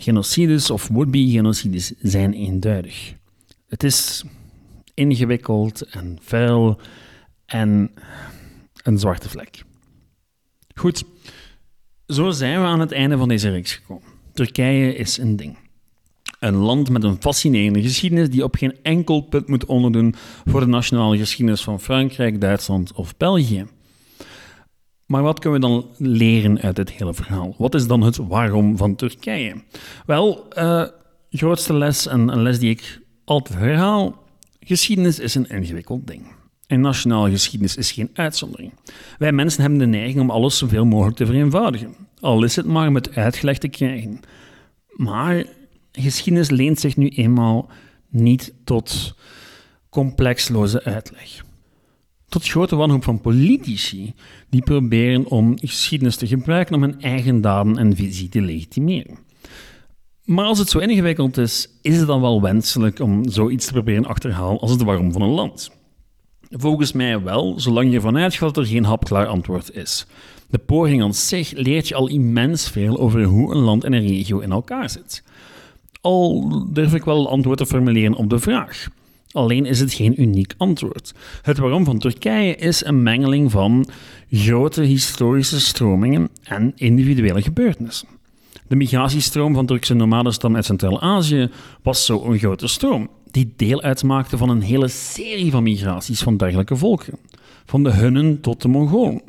Genocides 0.00 0.70
of 0.70 0.88
would-be 0.88 1.30
genocides 1.30 1.92
zijn 1.98 2.32
eenduidig. 2.32 3.14
Het 3.70 3.82
is 3.82 4.24
ingewikkeld 4.94 5.82
en 5.82 6.18
vuil 6.20 6.80
en 7.46 7.90
een 8.82 8.98
zwarte 8.98 9.28
vlek. 9.28 9.62
Goed, 10.74 11.04
zo 12.06 12.30
zijn 12.30 12.60
we 12.60 12.66
aan 12.66 12.80
het 12.80 12.92
einde 12.92 13.16
van 13.16 13.28
deze 13.28 13.50
reeks 13.50 13.74
gekomen. 13.74 14.08
Turkije 14.32 14.94
is 14.94 15.18
een 15.18 15.36
ding. 15.36 15.58
Een 16.38 16.54
land 16.54 16.90
met 16.90 17.04
een 17.04 17.16
fascinerende 17.20 17.82
geschiedenis 17.82 18.30
die 18.30 18.44
op 18.44 18.54
geen 18.54 18.76
enkel 18.82 19.20
punt 19.20 19.48
moet 19.48 19.64
onderdoen 19.64 20.14
voor 20.44 20.60
de 20.60 20.66
nationale 20.66 21.18
geschiedenis 21.18 21.62
van 21.62 21.80
Frankrijk, 21.80 22.40
Duitsland 22.40 22.92
of 22.92 23.16
België. 23.16 23.66
Maar 25.06 25.22
wat 25.22 25.38
kunnen 25.38 25.60
we 25.60 25.66
dan 25.66 25.90
leren 25.96 26.60
uit 26.60 26.76
dit 26.76 26.90
hele 26.90 27.14
verhaal? 27.14 27.54
Wat 27.58 27.74
is 27.74 27.86
dan 27.86 28.00
het 28.00 28.16
waarom 28.16 28.76
van 28.76 28.94
Turkije? 28.94 29.62
Wel, 30.06 30.46
uh, 30.58 30.84
grootste 31.30 31.74
les 31.74 32.06
en 32.06 32.28
een 32.28 32.42
les 32.42 32.58
die 32.58 32.70
ik 32.70 33.00
altijd 33.30 33.58
herhaal: 33.58 34.22
geschiedenis 34.60 35.18
is 35.18 35.34
een 35.34 35.48
ingewikkeld 35.48 36.06
ding. 36.06 36.22
En 36.66 36.80
nationale 36.80 37.30
geschiedenis 37.30 37.76
is 37.76 37.92
geen 37.92 38.10
uitzondering. 38.12 38.72
Wij 39.18 39.32
mensen 39.32 39.60
hebben 39.60 39.78
de 39.78 39.86
neiging 39.86 40.20
om 40.20 40.30
alles 40.30 40.58
zoveel 40.58 40.84
mogelijk 40.84 41.16
te 41.16 41.26
vereenvoudigen, 41.26 41.94
al 42.20 42.44
is 42.44 42.56
het 42.56 42.66
maar 42.66 42.92
met 42.92 43.14
uitgeleg 43.14 43.58
te 43.58 43.68
krijgen. 43.68 44.20
Maar 44.90 45.44
geschiedenis 45.92 46.50
leent 46.50 46.80
zich 46.80 46.96
nu 46.96 47.08
eenmaal 47.08 47.70
niet 48.08 48.52
tot 48.64 49.14
complexloze 49.88 50.84
uitleg. 50.84 51.44
Tot 52.28 52.48
grote 52.48 52.76
wanhoop 52.76 53.04
van 53.04 53.20
politici 53.20 54.14
die 54.48 54.62
proberen 54.62 55.26
om 55.26 55.58
geschiedenis 55.58 56.16
te 56.16 56.26
gebruiken 56.26 56.74
om 56.74 56.82
hun 56.82 57.00
eigen 57.00 57.40
daden 57.40 57.78
en 57.78 57.96
visie 57.96 58.28
te 58.28 58.40
legitimeren. 58.40 59.18
Maar 60.30 60.44
als 60.44 60.58
het 60.58 60.70
zo 60.70 60.78
ingewikkeld 60.78 61.36
is, 61.36 61.68
is 61.82 61.96
het 61.96 62.06
dan 62.06 62.20
wel 62.20 62.42
wenselijk 62.42 63.00
om 63.00 63.28
zoiets 63.28 63.66
te 63.66 63.72
proberen 63.72 64.06
achterhalen 64.06 64.60
als 64.60 64.70
het 64.70 64.82
waarom 64.82 65.12
van 65.12 65.22
een 65.22 65.28
land? 65.28 65.70
Volgens 66.50 66.92
mij 66.92 67.22
wel, 67.22 67.60
zolang 67.60 67.88
je 67.88 67.94
ervan 67.94 68.16
uitgaat 68.16 68.54
dat 68.54 68.64
er 68.64 68.70
geen 68.70 68.84
hapklaar 68.84 69.26
antwoord 69.26 69.74
is. 69.74 70.06
De 70.48 70.58
poging 70.58 71.02
aan 71.02 71.14
zich 71.14 71.52
leert 71.52 71.88
je 71.88 71.94
al 71.94 72.08
immens 72.08 72.68
veel 72.68 72.98
over 72.98 73.24
hoe 73.24 73.54
een 73.54 73.60
land 73.60 73.84
en 73.84 73.92
een 73.92 74.06
regio 74.06 74.38
in 74.38 74.52
elkaar 74.52 74.90
zit. 74.90 75.22
Al 76.00 76.48
durf 76.72 76.94
ik 76.94 77.04
wel 77.04 77.20
een 77.20 77.32
antwoord 77.32 77.58
te 77.58 77.66
formuleren 77.66 78.14
op 78.14 78.30
de 78.30 78.38
vraag. 78.38 78.88
Alleen 79.30 79.66
is 79.66 79.80
het 79.80 79.92
geen 79.92 80.22
uniek 80.22 80.54
antwoord. 80.56 81.12
Het 81.42 81.58
waarom 81.58 81.84
van 81.84 81.98
Turkije 81.98 82.56
is 82.56 82.84
een 82.84 83.02
mengeling 83.02 83.50
van 83.50 83.88
grote 84.30 84.82
historische 84.82 85.60
stromingen 85.60 86.28
en 86.42 86.72
individuele 86.76 87.42
gebeurtenissen. 87.42 88.19
De 88.70 88.76
migratiestroom 88.76 89.54
van 89.54 89.66
Turkse 89.66 89.94
nomadenstam 89.94 90.54
uit 90.54 90.64
Centraal-Azië 90.64 91.50
was 91.82 92.04
zo 92.04 92.24
een 92.24 92.38
grote 92.38 92.66
stroom, 92.66 93.08
die 93.30 93.52
deel 93.56 93.82
uitmaakte 93.82 94.36
van 94.36 94.48
een 94.48 94.60
hele 94.60 94.88
serie 94.88 95.50
van 95.50 95.62
migraties 95.62 96.22
van 96.22 96.36
dergelijke 96.36 96.76
volken, 96.76 97.18
van 97.64 97.82
de 97.82 97.90
Hunnen 97.90 98.40
tot 98.40 98.62
de 98.62 98.68
Mongolen. 98.68 99.22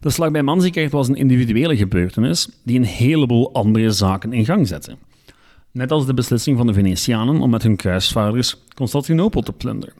De 0.00 0.10
slag 0.10 0.30
bij 0.30 0.42
Manzikert 0.42 0.92
was 0.92 1.08
een 1.08 1.14
individuele 1.14 1.76
gebeurtenis 1.76 2.48
die 2.62 2.78
een 2.78 2.84
heleboel 2.84 3.52
andere 3.52 3.90
zaken 3.90 4.32
in 4.32 4.44
gang 4.44 4.68
zette. 4.68 4.96
Net 5.70 5.90
als 5.90 6.06
de 6.06 6.14
beslissing 6.14 6.56
van 6.56 6.66
de 6.66 6.72
Venetianen 6.72 7.40
om 7.40 7.50
met 7.50 7.62
hun 7.62 7.76
kruisvaarders 7.76 8.56
Constantinopel 8.74 9.42
te 9.42 9.52
plunderen. 9.52 9.94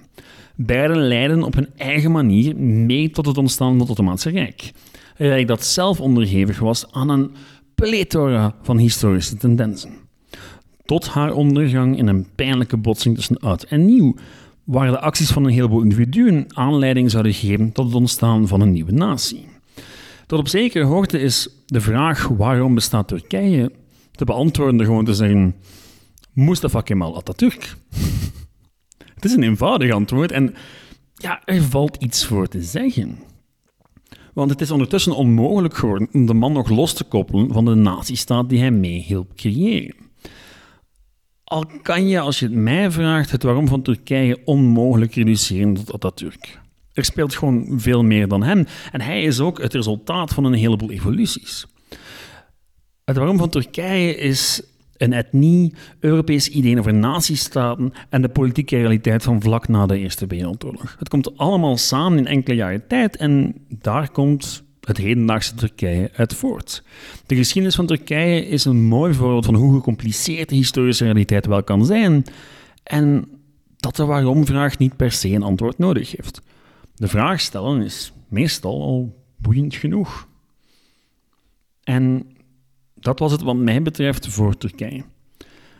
Beiden 0.54 0.96
leidden 0.96 1.42
op 1.42 1.54
hun 1.54 1.68
eigen 1.76 2.12
manier 2.12 2.56
mee 2.56 3.10
tot 3.10 3.26
het 3.26 3.38
ontstaan 3.38 3.70
van 3.70 3.80
het 3.80 3.90
Ottomaanse 3.90 4.30
Rijk. 4.30 4.72
Een 5.16 5.28
rijk 5.28 5.46
dat 5.46 5.64
zelf 5.64 6.00
onderhevig 6.00 6.58
was 6.58 6.92
aan 6.92 7.08
een 7.08 7.30
plethora 7.74 8.54
van 8.62 8.78
historische 8.78 9.36
tendensen. 9.36 9.90
Tot 10.84 11.08
haar 11.08 11.32
ondergang 11.32 11.98
in 11.98 12.06
een 12.06 12.26
pijnlijke 12.34 12.76
botsing 12.76 13.14
tussen 13.14 13.38
oud 13.38 13.62
en 13.62 13.84
nieuw, 13.84 14.14
waar 14.64 14.90
de 14.90 15.00
acties 15.00 15.30
van 15.30 15.44
een 15.44 15.52
heleboel 15.52 15.82
individuen 15.82 16.46
aanleiding 16.48 17.10
zouden 17.10 17.34
geven 17.34 17.72
tot 17.72 17.86
het 17.86 17.94
ontstaan 17.94 18.48
van 18.48 18.60
een 18.60 18.72
nieuwe 18.72 18.92
natie. 18.92 19.46
Tot 20.26 20.38
op 20.38 20.48
zekere 20.48 20.84
hoogte 20.84 21.20
is 21.20 21.48
de 21.66 21.80
vraag 21.80 22.28
waarom 22.28 22.74
bestaat 22.74 23.08
Turkije 23.08 23.72
te 24.12 24.24
beantwoorden 24.24 24.76
door 24.76 24.86
gewoon 24.86 25.04
te 25.04 25.14
zeggen 25.14 25.54
Mustafa 26.32 26.80
Kemal 26.80 27.16
Atatürk. 27.16 27.76
Het 29.14 29.24
is 29.24 29.32
een 29.32 29.42
eenvoudig 29.42 29.92
antwoord 29.92 30.32
en 30.32 30.54
ja, 31.14 31.42
er 31.44 31.62
valt 31.62 31.96
iets 31.96 32.26
voor 32.26 32.48
te 32.48 32.62
zeggen. 32.62 33.18
Want 34.34 34.50
het 34.50 34.60
is 34.60 34.70
ondertussen 34.70 35.16
onmogelijk 35.16 35.74
geworden 35.74 36.08
om 36.12 36.26
de 36.26 36.34
man 36.34 36.52
nog 36.52 36.68
los 36.68 36.92
te 36.92 37.04
koppelen 37.04 37.52
van 37.52 37.64
de 37.64 37.74
nazistaat 37.74 38.48
die 38.48 38.58
hij 38.58 38.70
meehielp 38.70 39.34
creëren. 39.36 39.94
Al 41.44 41.66
kan 41.82 42.08
je, 42.08 42.20
als 42.20 42.38
je 42.38 42.46
het 42.46 42.54
mij 42.54 42.90
vraagt, 42.90 43.30
het 43.30 43.42
waarom 43.42 43.68
van 43.68 43.82
Turkije 43.82 44.40
onmogelijk 44.44 45.14
reduceren 45.14 45.74
tot 45.74 45.92
Atatürk. 45.92 46.60
Er 46.92 47.04
speelt 47.04 47.34
gewoon 47.34 47.80
veel 47.80 48.02
meer 48.02 48.28
dan 48.28 48.42
hem. 48.42 48.66
En 48.92 49.00
hij 49.00 49.22
is 49.22 49.40
ook 49.40 49.62
het 49.62 49.74
resultaat 49.74 50.32
van 50.34 50.44
een 50.44 50.52
heleboel 50.52 50.90
evoluties. 50.90 51.66
Het 53.04 53.16
waarom 53.16 53.38
van 53.38 53.48
Turkije 53.48 54.16
is 54.16 54.62
een 54.96 55.12
etnie, 55.12 55.74
Europees 56.00 56.48
idee 56.48 56.78
over 56.78 56.94
nazistaten 56.94 57.92
en 58.08 58.22
de 58.22 58.28
politieke 58.28 58.76
realiteit 58.76 59.22
van 59.22 59.42
vlak 59.42 59.68
na 59.68 59.86
de 59.86 59.98
Eerste 59.98 60.26
Wereldoorlog. 60.26 60.96
Het 60.98 61.08
komt 61.08 61.38
allemaal 61.38 61.76
samen 61.76 62.18
in 62.18 62.26
enkele 62.26 62.56
jaren 62.56 62.86
tijd 62.86 63.16
en 63.16 63.54
daar 63.68 64.10
komt 64.10 64.62
het 64.80 64.96
hedendaagse 64.96 65.54
Turkije 65.54 66.10
uit 66.16 66.34
voort. 66.34 66.82
De 67.26 67.36
geschiedenis 67.36 67.76
van 67.76 67.86
Turkije 67.86 68.46
is 68.46 68.64
een 68.64 68.82
mooi 68.82 69.14
voorbeeld 69.14 69.44
van 69.44 69.54
hoe 69.54 69.74
gecompliceerd 69.74 70.48
de 70.48 70.54
historische 70.54 71.04
realiteit 71.04 71.46
wel 71.46 71.64
kan 71.64 71.86
zijn 71.86 72.24
en 72.82 73.28
dat 73.76 73.96
de 73.96 74.04
waarom-vraag 74.04 74.78
niet 74.78 74.96
per 74.96 75.12
se 75.12 75.28
een 75.28 75.42
antwoord 75.42 75.78
nodig 75.78 76.16
heeft. 76.16 76.42
De 76.94 77.08
vraag 77.08 77.40
stellen 77.40 77.82
is 77.82 78.12
meestal 78.28 78.82
al 78.82 79.22
boeiend 79.36 79.74
genoeg. 79.74 80.28
En 81.82 82.26
dat 83.04 83.18
was 83.18 83.32
het 83.32 83.42
wat 83.42 83.56
mij 83.56 83.82
betreft 83.82 84.28
voor 84.28 84.56
Turkije. 84.56 85.02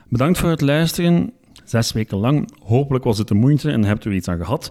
Bedankt 0.09 0.39
voor 0.39 0.51
het 0.51 0.61
luisteren. 0.61 1.33
Zes 1.65 1.93
weken 1.93 2.19
lang. 2.19 2.51
Hopelijk 2.63 3.05
was 3.05 3.19
het 3.19 3.29
de 3.29 3.35
moeite 3.35 3.71
en 3.71 3.85
hebt 3.85 4.05
u 4.05 4.11
er 4.11 4.17
iets 4.17 4.29
aan 4.29 4.39
gehad. 4.39 4.71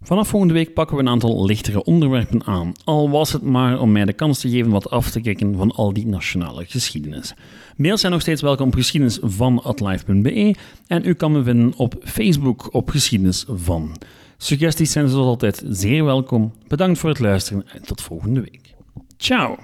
Vanaf 0.00 0.28
volgende 0.28 0.54
week 0.54 0.74
pakken 0.74 0.96
we 0.96 1.02
een 1.02 1.08
aantal 1.08 1.44
lichtere 1.44 1.84
onderwerpen 1.84 2.44
aan, 2.44 2.72
al 2.84 3.10
was 3.10 3.32
het 3.32 3.42
maar 3.42 3.80
om 3.80 3.92
mij 3.92 4.04
de 4.04 4.12
kans 4.12 4.40
te 4.40 4.50
geven 4.50 4.70
wat 4.70 4.90
af 4.90 5.10
te 5.10 5.20
kijken 5.20 5.56
van 5.56 5.70
al 5.70 5.92
die 5.92 6.06
nationale 6.06 6.64
geschiedenis. 6.64 7.34
Mails 7.76 8.00
zijn 8.00 8.12
nog 8.12 8.20
steeds 8.20 8.42
welkom 8.42 8.66
op 8.66 8.74
geschiedenis 8.74 9.18
van 9.22 9.62
en 10.86 11.04
u 11.04 11.14
kan 11.14 11.32
me 11.32 11.42
vinden 11.42 11.76
op 11.76 11.94
Facebook 12.04 12.74
op 12.74 12.90
geschiedenis 12.90 13.44
van. 13.48 13.96
Suggesties 14.36 14.92
zijn 14.92 15.08
zoals 15.08 15.26
altijd 15.26 15.64
zeer 15.68 16.04
welkom. 16.04 16.52
Bedankt 16.68 16.98
voor 16.98 17.10
het 17.10 17.18
luisteren 17.18 17.68
en 17.68 17.82
tot 17.82 18.02
volgende 18.02 18.40
week. 18.40 18.74
Ciao! 19.16 19.58